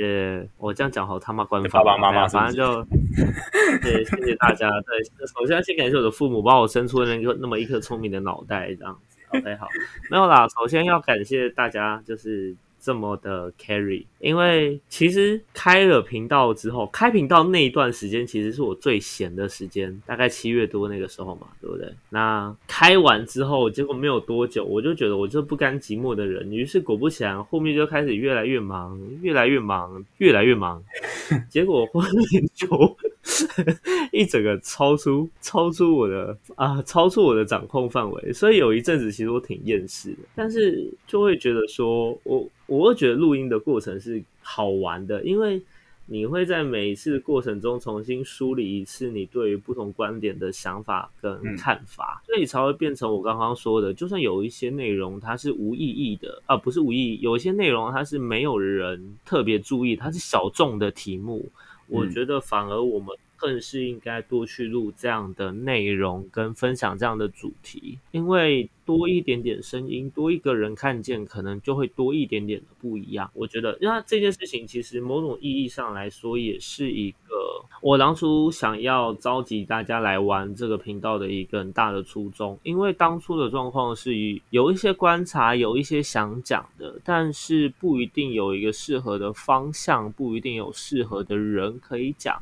[0.58, 2.84] 我这样讲好他妈官方爸爸妈妈，反正就
[3.82, 4.69] 对，谢谢大家。
[4.69, 9.17] 对，首先要先感谢我的父母，把我生出了那个那么一颗聪明的脑袋，这样子。
[9.30, 9.67] OK，好，
[10.10, 10.47] 没有啦。
[10.47, 12.56] 首先要感谢大家，就是。
[12.86, 21.91] 这么的 carry，因为其实开了频道之后，开频道那一段时间其实是我最闲的时间，大概七月多那个时候嘛，对不对？
[22.10, 30.84] 那开完之后，结果没有多久，我就觉得我就不甘寂寞的人，于是果不其然，后面就开始越来越忙，越来越忙，越来越忙，
[31.50, 32.98] 结果后面就
[34.13, 42.48] 一整个超出超出我的啊，超出我的掌控范围，所以有一阵子其实我挺厌世的，但是就会觉得说我。
[42.67, 45.62] 我会觉得录音的过程是好玩的，因为
[46.06, 61.49] 你会在每一次过程中重新梳理一次你对于不同观点的想法跟看法，所以才会变成我刚刚说的，就算有一些内容它是无意义的啊，不是无意义，有一些内容它是没有人特别注意，它是小众的题目，
[61.88, 63.15] 我觉得反而我们。
[63.36, 73.30] 更是应该多去录这样的内容，跟分享这样的主题，因为多一点点声音，多一个人看见，可能就会多一点点的不一样。
[73.34, 82.58] 我觉得，那这件事情其实某种意义上来说，也是一个我当初想要召集大家来玩这个频道的一个很大的初衷。
[82.63, 84.13] 因为当初的状况是
[84.52, 92.41] 有一些观察，有一些想讲的，但是不一定有一个适合的方向，不一定有适合的人可以讲。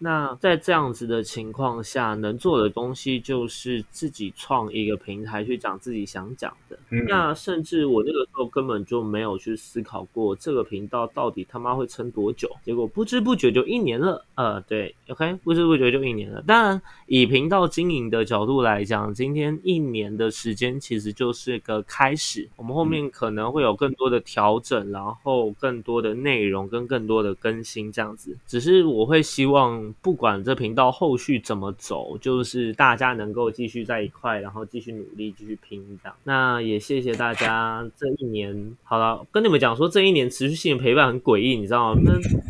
[0.00, 6.78] 那在这样子的情况下，能做的东西就是自己创一个平台去讲自己想讲的。
[7.08, 12.48] 那甚至我那个时候根本就没有去思考过这个频道到底他妈会撑多久。
[12.64, 14.24] 结果不知不觉就一年了。
[14.36, 16.40] 呃，对，OK，不知不觉就一年了。
[16.46, 22.48] 当然，以频道经营的角度来讲，今天一年的时间其实就是个开始。
[22.54, 28.36] 我们后面可能会有更多的调整，然后更多的内容跟更多的更新这样子。
[28.46, 29.87] 只是我会希望。
[30.00, 36.16] 不管这频道后续怎么走，就是大家能够继续在一块，然后继续努力，继续拼这样。
[36.24, 38.76] 那也谢谢大家这一年。
[38.82, 42.00] 好了，跟你们讲说，这一年持续性的陪伴很诡异，你知道吗？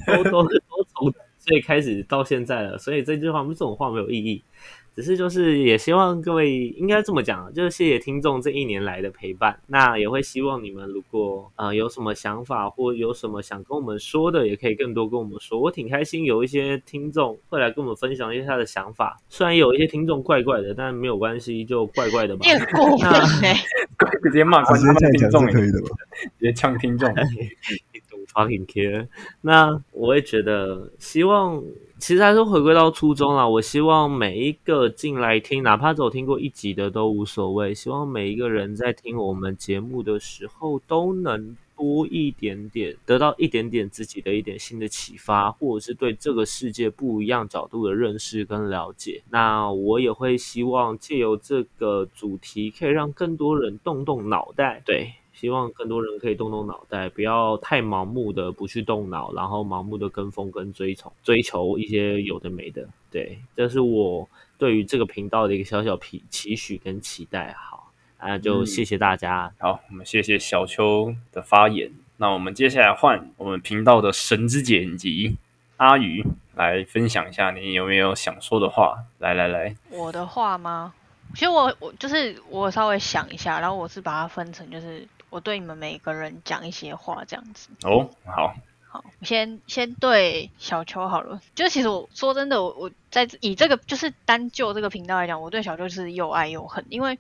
[0.07, 4.43] 那都都都从最开始到现在了，所以这句话，这种话没有意义。
[4.99, 9.57] 只是就是也希望各位应该这么讲，就是谢谢听众这一年来的陪伴。
[9.69, 15.61] 那也会希望你们如果呃有什么想法或有什么想跟我们说的，也可以更多跟我们说。
[15.61, 19.17] 我挺开心有一些听众会来跟我们分享一些他的想法。
[19.29, 22.41] 虽然有一些听众怪怪的，但没有关系，就怪怪的吧。
[22.43, 23.09] 变 过分
[23.41, 23.55] 嘞！
[24.25, 25.89] 直接骂观众听众可以的吧？
[26.41, 27.09] 直接呛听众。
[28.33, 29.09] fucking care。
[29.41, 31.63] 那我也觉得，希望
[31.99, 33.49] 其实还是回归到初衷啦。
[33.49, 37.75] 我希望每一个进来听，哪怕只有听过一集的都无所谓。
[37.75, 49.23] 希望每一个人在听我们节目的时候，都能多一点点，得到一点点自己的一点新的启发，或者是对这个世界不一样角度的认识跟了解。
[49.31, 54.83] 那我也会希望借由这个主题，可以让更多人动动脑袋。
[54.85, 55.13] 对。
[55.41, 62.89] 希望更多人可以动动脑袋，不要太盲目的不去动脑，然后盲目的跟风跟追从追求一些有的没的。
[63.09, 67.53] 对，这是我对于这个频道的一个小小期期许跟期待。
[67.57, 69.53] 好，那就谢谢大家。
[69.61, 71.93] 好，我们谢谢小秋的发言。
[72.17, 75.37] 那我们接下来换我们频道的神之剪辑
[75.77, 76.25] 阿鱼
[76.57, 79.05] 来分享一下，你有没有想说的话？
[79.21, 80.93] 来来来，我的话吗？
[81.35, 85.07] 其实我我就是我稍微想一下，然后我是把它分成就是。
[85.31, 87.69] 我对你们每个人讲一些话，这样子。
[87.83, 88.55] 哦，好，
[88.89, 91.41] 好，我先先对小邱好了。
[91.55, 97.19] 就其实我说真的，我我在以这个就是单就这个频道来讲，我对小邱是又爱又恨，因为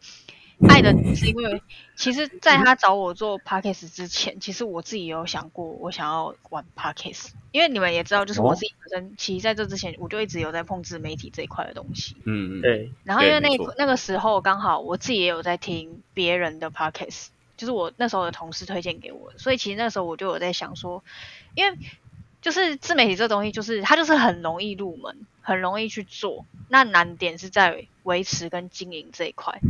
[0.69, 1.63] 爱的是因为
[1.95, 12.17] 其实在他找我做 podcast 之前，其实我自己有想过我想要玩 podcast，因为你们也知道，就是我自己本身其实在这之前我就一直有在碰自媒体这一块的东西。
[12.25, 17.29] 嗯嗯，对，然后因为那那个时候刚好我自己也有在听别人的 podcast，
[17.59, 21.05] 就是我那时候的同事推荐给我的，所以其实那时候我就有在想说，
[21.55, 21.77] 因为
[22.41, 29.61] 就是自媒体这东西，就是它就是很容易入门，很容易去做，那难点是在维持跟经营这一块。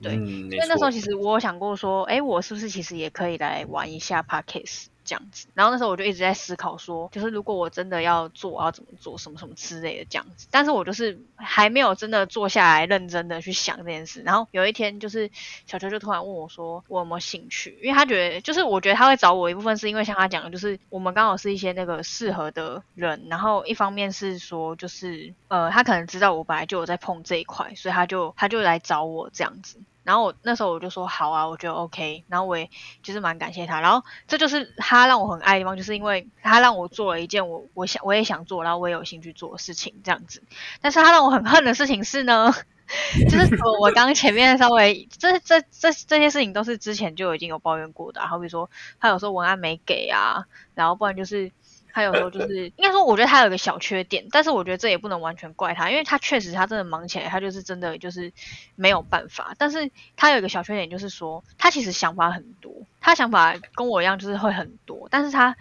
[0.00, 5.46] 对所以那时候其实我有想过说，哎，我是不是其实也可以来玩一下 podcast 这样子？
[5.54, 10.46] 然后那时候我就一直在思考说，就是如果我真的要做，要怎么做，什么什么之类的这样子。
[10.50, 14.20] 但是我就是还没有真的坐下来认真的去想这件事。
[14.22, 15.30] 然后有一天，就是
[15.66, 17.78] 小球就突然问我说，我有没有兴趣？
[17.82, 23.26] 因为他觉得，就是我觉得他会找我一部分是因为像他讲的，就是我们刚好是一些那个适合的人。
[23.30, 29.78] 然后一方面是说，就是呃，他可能知道我本来就有在碰这一块，所以他就他就来找我这样子。
[30.08, 32.70] 然后我那时候我就说好啊，我觉得 OK，然后我也
[33.02, 40.42] 就是蛮感谢他，然后这就是他让我很爱的地方，就是因为他让我做了一件我我想我也想做，然后我也有兴趣做的事情这样子。
[40.80, 42.50] 但是他让我很恨的事情是呢，
[43.28, 51.52] 就是我我刚刚前面稍微这这这这些事情都是之前就已经有抱怨过的、啊，好比说他有时候文案没给啊，然后不然就是。
[51.98, 58.32] 他有时候就是应该说，我觉得他有个小缺点，但是我觉得这也不能完全怪他，因为他确实他真的忙起来，他就是真的就是
[58.76, 59.56] 没有办法。
[59.58, 65.56] 但是他有一个小缺点，就是说他其实想法很多，他想法跟我一样，就是会很多，但是他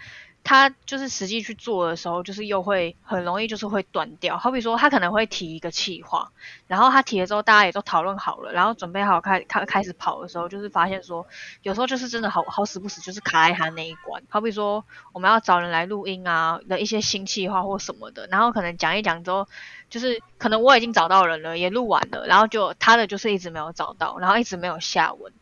[0.48, 4.38] 他就是实际去做的时候，就是又会很容易就是会断掉。
[4.38, 6.32] 好比说，他可能会提一个企划，
[6.68, 11.28] 然后他提了之后，大家也都讨论好了，然后准备好开开开始跑的时候，就是发现说，
[11.64, 14.24] 有时候就是真的好好死不死，就是卡在他那一关。
[14.30, 19.46] 好比说，我们要找人来录音啊的一些新企划或什么的，然后可能讲一讲之后，
[19.90, 25.34] 就是可能我已经找到人了，也录完了，然后就他的就是一直没有找到，然后一直没有下文，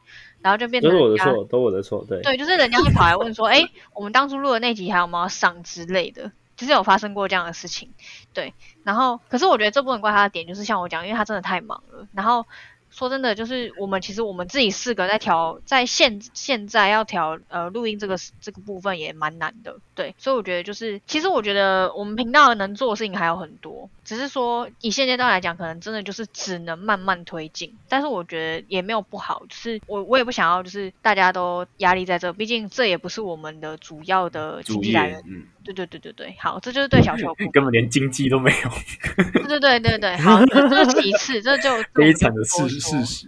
[0.45, 2.21] 然后就变成都是我的错，都我的错，对。
[2.21, 7.89] 对，就是人家会跑来问说，哎，我们当初录的那集还有没有上之类的，就是有发生过这样的事情。
[8.31, 12.07] 对，然后可是我觉得这不能怪他的点，就是像我讲，因为他真的太忙了。
[12.13, 12.45] 然后
[12.95, 19.75] 说真的，就是我们其实我们自己四个在调，在现现在要调呃录音这个这个部分也蛮难的。
[19.93, 27.75] 对，所以我觉得就是，其实我觉得我们频道能做的事情还有很多，只是说以现阶段来讲，可能真的就是只能慢慢推进。
[27.89, 38.69] 但是我觉得也没有不好，就是我我也不想要就是大家都压力在这，毕竟这也不是我们的主要的经济来源。，嗯，对对对对对，好，这就是对小球 根本连经济都没有，
[39.47, 43.27] 对对对对对，好，这这是其次，这就 悲惨的事事实。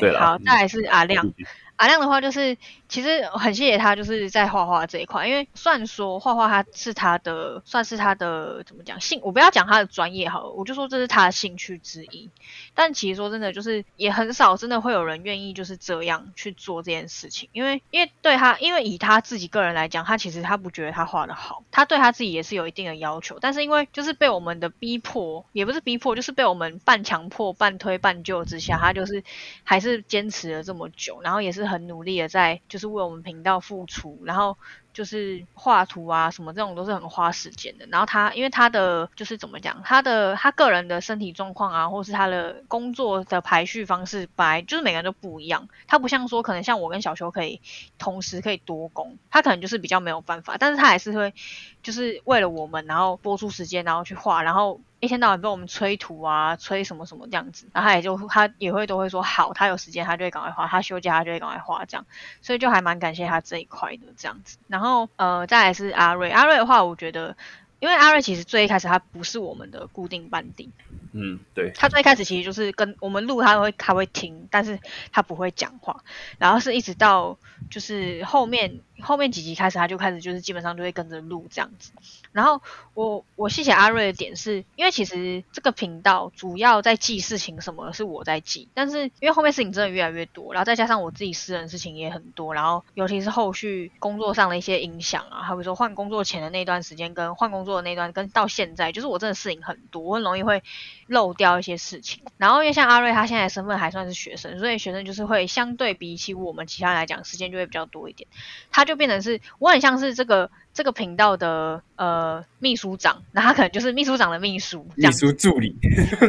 [0.00, 1.32] 对，好，嗯再来是阿亮。
[1.76, 2.56] 阿亮的话就是，
[2.88, 12.30] 其实很谢谢他，就是在画画这一块，因为虽然说画画他是他的，算是他的怎么讲兴，我不要讲他的专业好了，我就说这是他的兴趣之一。
[12.74, 29.24] 但其实说真的，就是也很少真的会有人愿意就是这样去做这件事情，因为因为对他，因为以他自己个人来讲，他其实他不觉得他画的好，他对他自己也是有一定的要求，但是因为就是被我们的逼迫，也不是逼迫，就是被我们半强迫、半推半就之下，他就是
[29.64, 34.58] 还是坚持了这么久，然后也是很努力的在就是为我们频道付出，然后
[34.96, 37.86] 就是画图啊什么这种都是很花时间的。
[37.90, 45.68] 然后他因为他的就是怎么讲，他的他个人的身体状况啊，或是他的工作的排序方式，本来就是每个人都不一样。
[45.86, 47.60] 他不像说可能像我跟小邱可以
[47.98, 51.34] 同时可以多工，他可能就是比较没有办法，但是他还是会
[51.82, 62.06] 就是为了我们，然后播出时间，然后去画，然后一天到晚被我们催图啊，催什么什么这样子，然后他也就他也会都会说好，他有时间他就会赶快画，他休假他就会赶快画这样，
[62.40, 64.56] 所以就还蛮感谢他这一块的这样子。
[64.68, 67.36] 然后然后呃，再来是阿瑞，阿瑞的话，我觉得。
[67.80, 70.70] 因为阿瑞其实最一开始他不是我们的固定班底，
[71.12, 74.78] 嗯，对，他最开始其实就是跟我们录，他会他会听，但是
[75.12, 76.02] 他不会讲话。
[76.38, 77.36] 然后是一直到
[77.70, 81.92] 就是后面后面几集开始，他就开始就是基本上就会跟着录这样子。
[82.32, 82.60] 然后
[82.94, 100.62] 我我谢谢阿瑞的点是，因为其实这个频道主要在记事情什么是我在记，但是因为后面事情真的越来越多，然后再加上我自己私人事情也很多，然后尤其是后续工作上的一些影响啊，好比说换工作前的那段时间跟换工作的那段，跟到现在，就是我真的事情很多，我很容易会
[101.06, 102.22] 漏掉一些事情。
[102.38, 108.26] 然后因为像阿瑞他现在的身份还算是学生，所以学生就是会相对比起我们其他人来讲，时间就会比较多一点。
[108.70, 115.10] 他就变成是我很像是这个这个频道的呃秘书长，那他可能就是秘书长的秘书秘。
[115.10, 115.74] 书助理，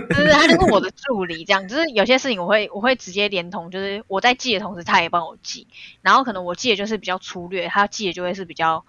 [0.10, 5.68] 就是他就是我的助理，这样，就是有些事情我会我会直接连同，就是我在记的同时，他也帮我记，
[6.02, 8.86] 然后可能我记的就是比较粗略，他记的就会是比较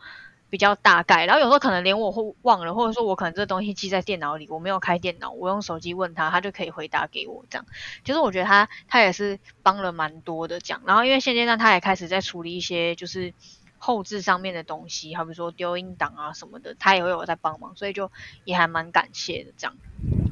[0.50, 7.44] 比较大概，然后有时候可能连我会忘了，或者说我可能这东西记在电脑里，我没有开电脑，我用手机问他，他就可以回答给我。
[7.50, 7.66] 这样，
[8.02, 10.82] 就是我觉得他他也是帮了蛮多的这样。
[10.86, 13.34] 然后因为现阶段他也开始在处理一些就是
[13.78, 18.10] 后置上面的东西，好比说丢音档啊什么的，他也会有在帮忙，所以就
[18.44, 19.76] 也还蛮感谢的这样。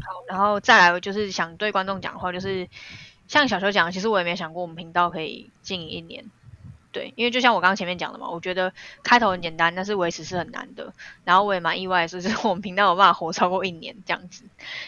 [0.00, 2.68] 好，然后再来就是想对观众讲的话，就是
[3.28, 6.24] 像小球讲，其实我也没想过我们频道可以经营一年。
[6.96, 8.72] 对，因为就像我刚刚前面讲的嘛，我觉得
[9.02, 10.94] 开头很简单，但是维持是很难的。
[11.24, 14.44] 然后我也蛮意外就是我们频道有办法活超过一年这样子。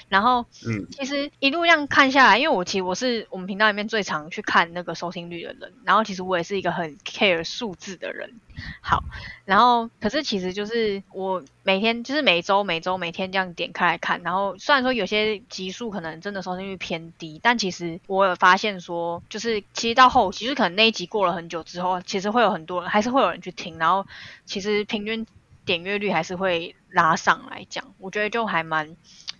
[0.08, 8.40] 然后，嗯，其实一路这样看下来，因为我其实我是我们频道里面最常去看那个收听率的人，然后其实我也是一个很 care 数字的人。
[8.80, 9.02] 好，
[9.44, 24.06] 然后可是其实就是我每天就是每周每周每天这样点开来看，然后虽然说有些集数可能真的收听率偏低，但其实我有发现说，就是其实到后期，就是可能那一集过了很久之后，其实会有很多人还是会有人去听，然后
[24.44, 25.26] 其实平均
[25.64, 28.96] 点阅率还是会拉上来讲，我觉得就还蛮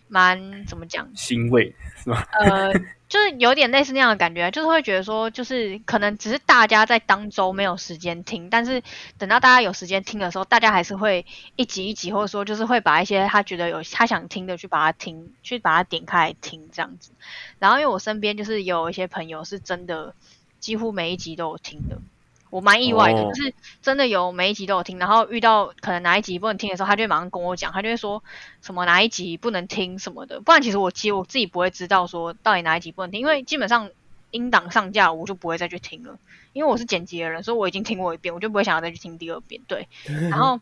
[0.08, 2.26] 蛮怎么讲，欣慰是吧？
[2.32, 2.72] 呃。
[3.08, 8.82] 就是有点类似那样的感觉，就是会觉得说，就是可能只是大家在当周没有时间听，但是
[9.16, 11.24] 等到大家有时间听的时候，大家还是会
[11.56, 17.10] 一集一集，或者说就是会把一些他觉得有他想听的去把它听，去把它点开来听这样子。
[17.58, 20.14] 然后因为我身边就是有一些朋友是真的
[20.60, 21.98] 几乎每一集都有听的。
[22.50, 28.22] 我蛮意外的，就是真的有每一集都有听，然后遇到可能哪一集不能听的时候，他就会马上跟我讲，他就会说
[28.62, 30.40] 什么哪一集不能听什么的。
[30.40, 33.90] 不然其实我其实我自己不会知道说到底哪一集不能听，因为基本上
[34.30, 36.18] 音档上架我就不会再去听了，
[36.52, 39.60] 因为我是剪辑的人，所以我已经听过一遍，我就不会想要再去听第二遍。
[39.66, 39.88] 对，
[40.30, 40.60] 然后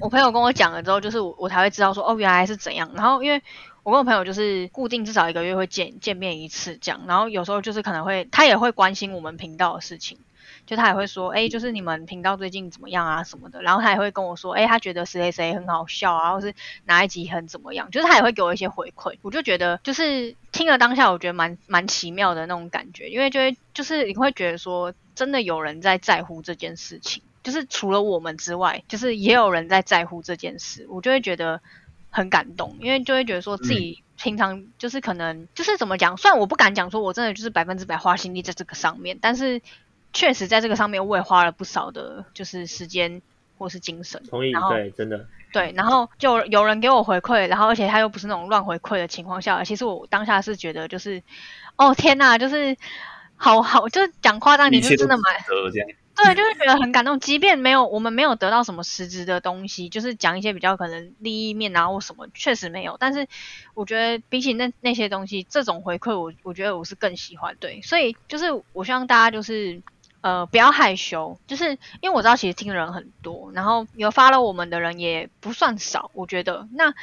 [0.00, 2.90] 我朋友跟我讲了之后，就是我我才会知道说哦原来是怎样。
[2.94, 3.42] 然后因为
[3.82, 10.18] 我跟我朋友就是固定至少一个月会见见面一次这样，然后有时候就是可能会他也会关心我们频道的事情。
[10.72, 16.54] 就他也会说，哎，就是你们频道最近怎么样啊什么的，然后他也会跟我说，哎，他觉得谁谁谁很好笑啊，或是
[16.86, 31.60] 哪一集很怎么样，就是他也会给我一些回馈，我就觉得就是听了当下，我觉得蛮蛮奇妙的那种感觉，因为就会就是你会觉得说，真的有人在在乎这件事情，就是除了我们之外，就是也有人在在乎这件事，我就会觉得
[32.08, 39.60] 很感动，因为就会觉得说自己平常就是可能就是怎么讲，虽然我不敢讲说我真的就是百分之百花心力在这个上面，但是。
[40.12, 43.22] 确实，在这个上面我也花了不少的，就是时间
[43.58, 44.22] 或是精神。
[44.28, 45.26] 同意，对，真的。
[45.52, 51.22] 对，然后就有人给我回馈，然后而且他又不是那种乱回馈的情况下，其实我当下是觉得就是，
[51.76, 52.74] 哦天呐，就是
[53.36, 55.24] 好好，就是讲夸张点，就真的蛮。
[56.14, 62.96] 对，就是觉得很感动，即便没有我们没有得到什么实质的东西，就是讲一些比较可能利益面啊或什么，确实没有。
[62.98, 63.26] 但是
[63.74, 67.56] 我觉得比起那那些东西，这种回馈我我觉得我是更喜欢。
[67.60, 69.82] 对，所以就是我希望大家就是。
[70.22, 76.94] 呃，不要害羞，就是因为我知道其实听的人很多，然后有发了我们的人也不算少，我觉得那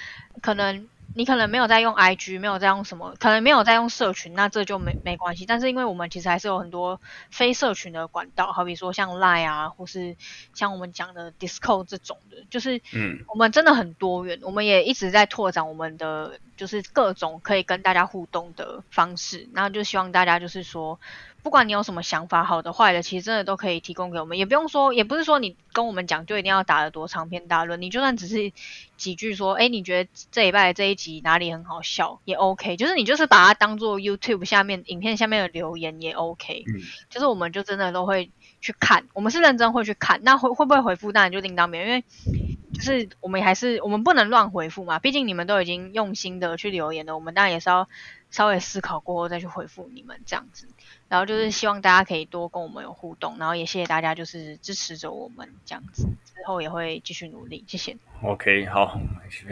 [0.42, 5.46] 可能你可能没有在用 IG，没有在用什么，可能没有在用社群，那这就没没关系。
[5.46, 10.16] 但是因为我们其实还是有很多非社群的管道，好比说像 Line 啊，或是
[10.54, 20.98] 像我们讲的 Discord 这种的，就是嗯，我们真的很多元，我们也一直在拓展我们的就是各种可以跟大家互动的方式，然后就希望大家就是说。
[21.42, 28.52] 不管你有什么想法，好的坏的，其实真的都可以提供给我们，也不用说，也不是说你跟我们讲就一定要打得多长篇大论，你就算只是
[28.98, 38.32] 几句说，哎，你觉得这一拜这一集哪里很好笑，也 OK，就是你就是把它当做 YouTube 下面影片下面的留言也 OK，嗯，就是我们就真的都会
[38.62, 42.04] 去看，我们是认真会去看，那会会不会回复当然就另当别论，因为
[42.74, 47.88] 就是我们还是我们不能乱回复嘛，毕竟你们都已经用心的去留言了，我们当然也是要
[48.32, 50.68] 稍微思考过后再去回复你们这样子。
[51.08, 57.98] 然后就是希望大家可以多跟我们有互动，然后也谢谢大家就是支持着我们这样子，之后也会继续努力，谢谢。
[58.22, 59.00] OK，好，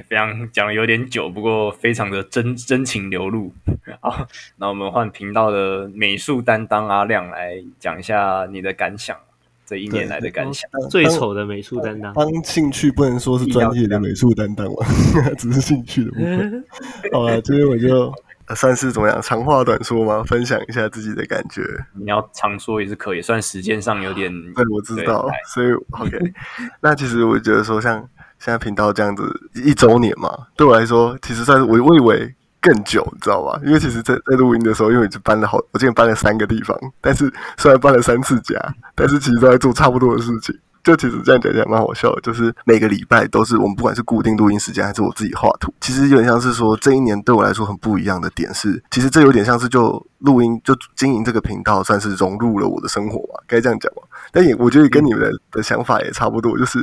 [0.08, 3.52] 非常讲的有点久，不过非常的真真情流露。
[4.02, 9.18] 好，那我们换频道的美术担当阿亮来讲一下你的感想，
[9.66, 10.70] 这一年来的感想。
[10.92, 14.86] 最丑的美术担当，当兴趣不能说是专业的美术担当嘛，
[15.40, 16.64] 只是兴趣的部分。
[17.12, 18.14] 好了，今天我就。
[18.56, 19.22] 算是怎么样？
[19.22, 20.24] 长话短说吗？
[20.26, 21.62] 分享一下自己的感觉。
[21.94, 24.32] 你要长说也是可以，算时间上有点。
[24.54, 26.18] 对，我知道，所以 OK。
[26.82, 28.00] 那其实我觉得说，像
[28.40, 33.60] 现在频道这样子一周年嘛，对我来说，其实算是我我以为更久，你知道吧？
[33.66, 38.56] 因为其实，在在录音的时候，因为已经搬了好，我今天搬了三个地方，但是虽然搬了三次家，
[38.96, 40.58] 但是其实都在做差不多的事情。
[40.88, 54.04] 就其实这样讲起来蛮好笑的，就是每个礼拜都是我们不管是固定录音时间还是我自己画图，其实有点像是说这一年对我来说很不一样的点是，其实这有点像是就录音就经营这个频道算是融入了我的生活吧，该这样讲吗？
[54.32, 56.80] 但也我觉得跟你们的想法也差不多，就是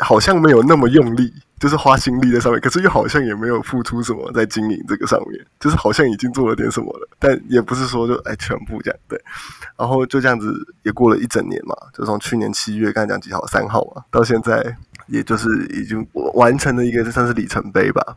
[0.00, 9.18] 好像没有那么用力，就是花心力在上面，可是又好像也没有付出什么在经营这个上面，就是好像已经做了点什么了，但也不是说就哎全部这样对。
[9.76, 14.76] 然后就这样子也过了一整年嘛，就从去年七月刚才讲几号三号嘛，到现在
[15.06, 18.16] 也就是已经完成了一个算是里程碑吧。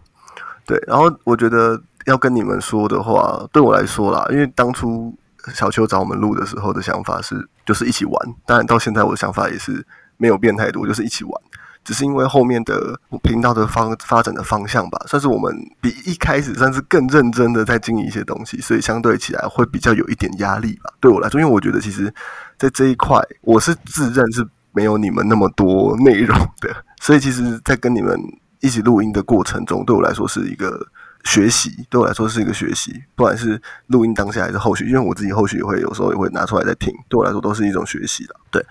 [0.65, 5.17] 对，然后我觉得要跟你们说的话，对我来说啦，因为当初
[5.53, 8.13] 小邱找我们录的时候的想法是就是一起玩，
[8.45, 9.85] 当然到现在我的想法也是
[10.17, 11.41] 没有变太多，就是一起玩。
[11.83, 20.93] 只是因为后面的频道的方发展的方向吧，算是我们比一开始算是更认真的在经营一些东西，所以相对起来会比较有一点压力吧。
[20.99, 22.13] 对我来说，因为我觉得其实，
[22.57, 28.19] 在这一块我是自认是没有你们那么多内容的， 所以其实，在跟你们
[28.59, 30.85] 一起录音的过程中，对我来说是一个
[31.23, 38.63] 学习，对我来说是一个学习，不管是录音当下还是后续，因为我自己后续也会有时候也会拿出来再听，对我来说都是一种学习的，对。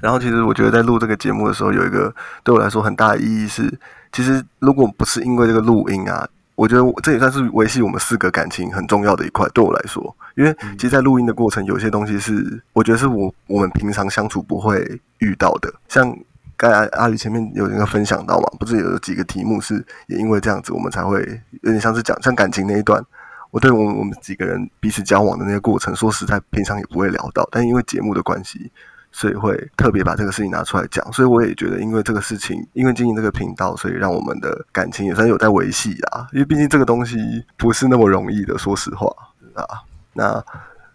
[0.00, 3.72] 然后，其实我觉得在录这个节目的时候，有一个对我来说很大的意义是，
[4.12, 9.48] 其实如果不是因为这个录音啊，我觉得这也算是维系我们四个感情很重要的一块。
[9.54, 15.72] 对我来说，因为其实，在录音的过程，有些东西是我觉得是我我们平常相处不会遇到的。
[15.88, 16.16] 像
[16.56, 21.20] 刚才阿宇前面有一个分享到嘛，不是有几个题目是也因为这样子，我们才会
[21.62, 23.00] 有点像是讲像感情那一段，
[23.52, 28.72] 我对我们我们几个人彼此交往的那个过程，说实在，平常也不会聊到，但因为节目的关系。
[29.12, 36.26] 所以会特别把这个事情拿出来讲，所以我也觉得，因为这个事情，因为经营这个频道，所以让我们的感情也算有在维系啊。
[36.32, 37.16] 因为毕竟这个东西
[37.56, 39.10] 不是那么容易的，说实话
[39.54, 39.64] 啊。
[40.12, 40.42] 那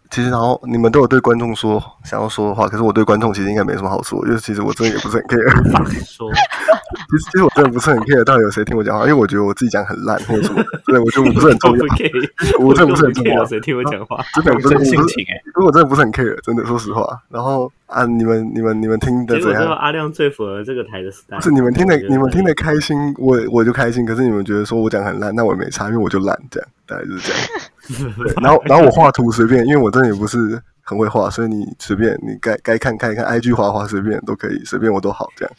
[0.09, 6.05] 其实，然后你们都有对观众说想要说的话，可是我对观众其实应该没什么好说，因为其实我真的也不是很 care。
[6.05, 6.29] 说，
[7.09, 11.85] 其实其实我真的不是很 care 到底有谁听我讲话，因为我觉得我自己讲很烂，或者什么，对我觉得我不是很重要。
[12.61, 14.23] 我真的不是很重要，谁听我讲话？
[14.35, 17.19] 真的不是真性情哎，因为我真的不是很 care，真的说实话。
[17.29, 19.71] 然后啊，你们你们你们听的怎样？
[19.75, 21.39] 阿亮最符合这个台的 style。
[21.41, 24.05] 是你们听的，你们听的开心，我我就开心。
[24.05, 28.13] 可是你们觉得说我讲很烂，那我也没差，因为我就烂，这样大概就是这样。
[28.17, 35.53] 对， 然后然后我画图随便，因为我真的也不是很会画，所以你随便你该该看看一看，IG 画画随便都可以，随便我都好这样。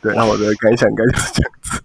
[0.00, 1.82] 对，那我的感想应该就是这样子。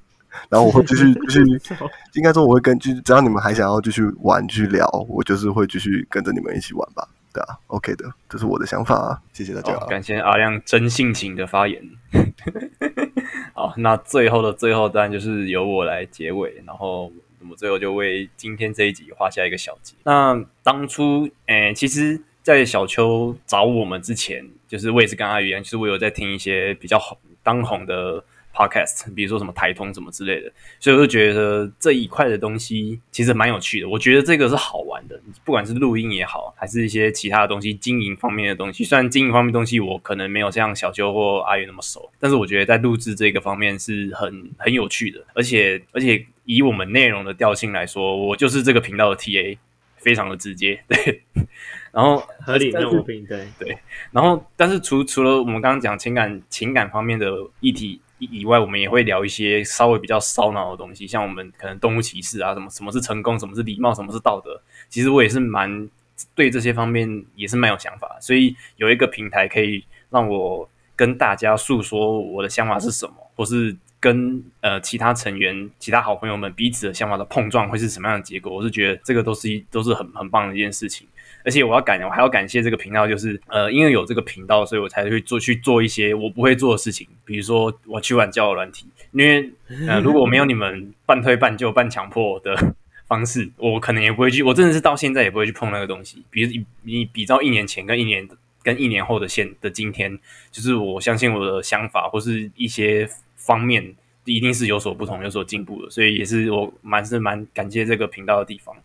[0.50, 1.76] 然后我会继续 继续，
[2.14, 7.08] 应该说我会根据，只要你们还想要继续玩、继续聊，我就是会继续跟着你们一起玩吧。
[7.34, 9.21] 对啊，OK 的，这是我的想法啊。
[9.34, 11.82] 谢谢大家，感谢阿亮真性情的发言。
[13.53, 19.95] 好，那最后的最后，当然就是由我来结尾，然后我们最后就为今天这一集画下一个小结。
[20.03, 28.23] 那当初，诶，其实，在小秋找我们之前，就是我也是跟阿宇一样，其实我有在听一些比较红、当红的。
[28.54, 33.88] Podcast，比如说什么台通什么之类的，所以我就觉得这一块的东西其实蛮有趣的。
[33.88, 38.84] 我觉得这个是好玩的，不管是录音也好，还是一些其他的东西，经营方面的东西。
[38.84, 45.24] 虽然经营方面东西我可能没有像小邱或阿宇那么熟，但是我觉得在录制这个方面是很很有趣的。
[45.34, 49.58] 而且而且以我们内容的调性来说，我就是这个频道的 TA，
[49.95, 50.84] 非常的直接。
[50.89, 51.22] 对，
[51.93, 53.78] 然后合理任务品对对，
[54.12, 57.32] 然后但是除除了我们刚刚讲情感情感方面的
[57.62, 58.02] 议题。
[58.20, 64.61] 以外，我们也会聊一些稍微比较烧脑的东西，像我们可能动物歧视啊，什么什么是成功，什么是礼貌，什么是道德。
[64.89, 65.89] 其实我也是蛮
[66.36, 78.53] 对这些方面也是蛮有想法，所以有一个平台可以让我跟大家诉说我的想法是什么，或是跟呃其他成员、其他好朋友们彼此的想法的碰撞会是什么样的结果。
[78.53, 81.07] 我是觉得这个都是一都是很很棒的一件事情。
[81.46, 88.86] 而且我要感，我还要感谢这个频道，就是呃，因为有这个频道，所以我才会做去做一些我不会做的事情，比如说我去玩交友软体。
[89.12, 89.50] 因为
[89.88, 92.56] 呃，如果没有你们 半推半就、半强迫的
[93.08, 94.44] 方式，我可能也不会去。
[94.44, 96.24] 我真的是到现在也不会去碰那个东西。
[96.30, 98.28] 比如你比照一年前跟一年
[98.62, 100.20] 跟一年后的现的今天，
[100.52, 103.96] 就是我相信我的想法或是一些方面
[104.34, 105.89] 一定是有所不同、有所进步的。
[105.89, 108.75] 所以也是我蛮是蛮感谢这个频道的地方。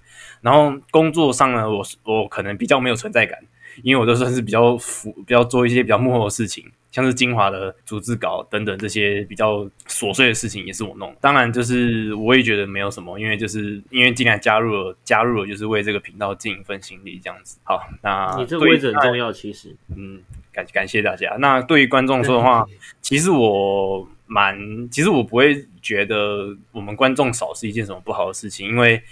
[0.40, 3.38] 然后工作上呢，我我可能比较没有存在感，
[3.82, 11.14] 因为我都算是比较辅，比较做一些比较幕后的事情，像是精华的组织稿等等这些比较琐碎的事情也是我弄。
[11.20, 17.58] 当然，就是我也觉得没有什么，因为就是因为进来加入了，加入了就是为这个频道尽一份心力这样子。
[17.64, 20.20] 好，那你这个位置很重要，其实，嗯，
[20.52, 21.36] 感感谢大家。
[21.38, 22.66] 那对于观众说的话，
[23.00, 24.58] 其实我蛮，
[24.90, 29.02] 其实我不会觉得我们观众少是一件什么不好的事情，因为。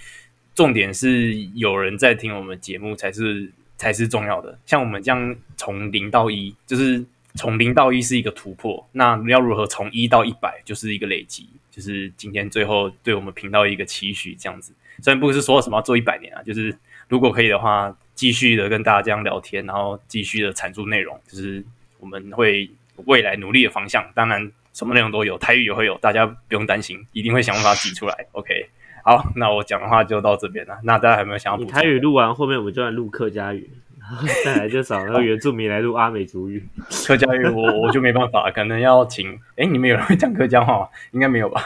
[0.55, 4.55] 重点是有人在听我们节目才是才是重要的。
[4.67, 7.03] 像我们这样从零到一，就是
[7.33, 8.87] 从零到一是一个突破。
[8.91, 14.71] 那要如何从一到一百，就是一个累积，就是今天最后对我们频道一个期许这样子。
[15.01, 21.65] 虽然不是说什么做一百年啊，就是如果可以的话，继续的跟大家这样聊天，然后继续的产出内容，就是
[21.99, 22.69] 我们会
[23.05, 24.07] 未来努力的方向。
[24.13, 24.51] 当然。
[24.73, 28.25] 什么内容都有，台语也会有，大家不用担心，一定会想办法挤出来。
[28.33, 28.69] OK，
[29.05, 30.79] 好，那我讲的话就到这边了。
[30.83, 33.69] 那大家有没有想要补台语录完，后面我们就来录客家语，
[33.99, 36.67] 然 后再来就找那个原住民来录阿美族语。
[37.07, 39.39] 客家语我 我就没办法，可能要请。
[39.55, 40.89] 哎，你们有人会讲客家话吗？
[41.11, 41.61] 应该没有吧？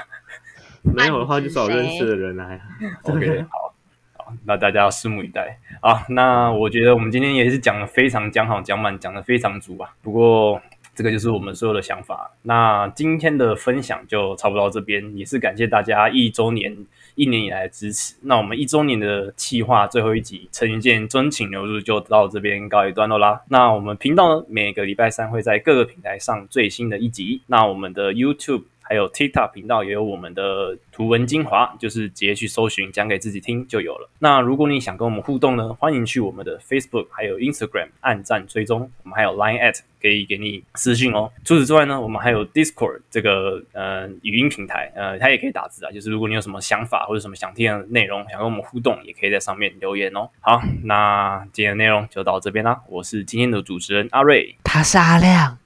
[0.84, 2.62] 没有的话就找认识的人来。
[3.04, 3.74] OK，好，
[4.18, 6.06] 好，那大家要拭目以待啊。
[6.10, 9.90] 那我觉得我们今天也是讲的非常讲好讲满，讲的非常足啊。
[10.02, 10.62] 不过
[10.98, 12.32] 这个就是我们所有的想法。
[12.42, 16.76] 那今天的分享就差不多到这边，也是感谢大家一周年
[17.14, 18.16] 一年以来的支持。
[18.24, 23.44] 那我们一周年的企划最后一集《陈云健真情流露》就到这边告一段落啦。
[23.50, 27.44] 那我们频道呢，每个礼拜三会在各个平台上最新的一集。
[27.46, 28.64] 那我们的 YouTube。
[28.88, 34.10] 还有 TikTok 频道也有我们的图文精华，就是直接去搜寻讲给自己听就有了。
[34.20, 41.32] 那如果你想跟我们互动呢，欢迎去我们的 Facebook 还有 Instagram 按赞追踪，我们还有 Line at 可以给你私信哦。
[41.44, 45.92] 除此之外呢，我们还有 Discord 这个呃语音平台，呃，它也可以打字啊。
[45.92, 50.30] 就是如果你有什么想法或者什么想听的内容，想跟我们互动，也可以在上面留言哦。
[50.40, 52.82] 好，那今天的内容就到这边啦。
[52.88, 55.58] 我是今天的主持人阿瑞，他是阿亮，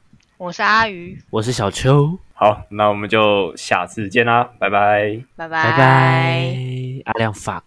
[0.42, 5.22] 我是阿鱼，我是小秋，好，那我们就下次见啦，拜拜。
[5.36, 6.58] 拜拜拜。
[7.06, 7.62] 阿亮 fuck。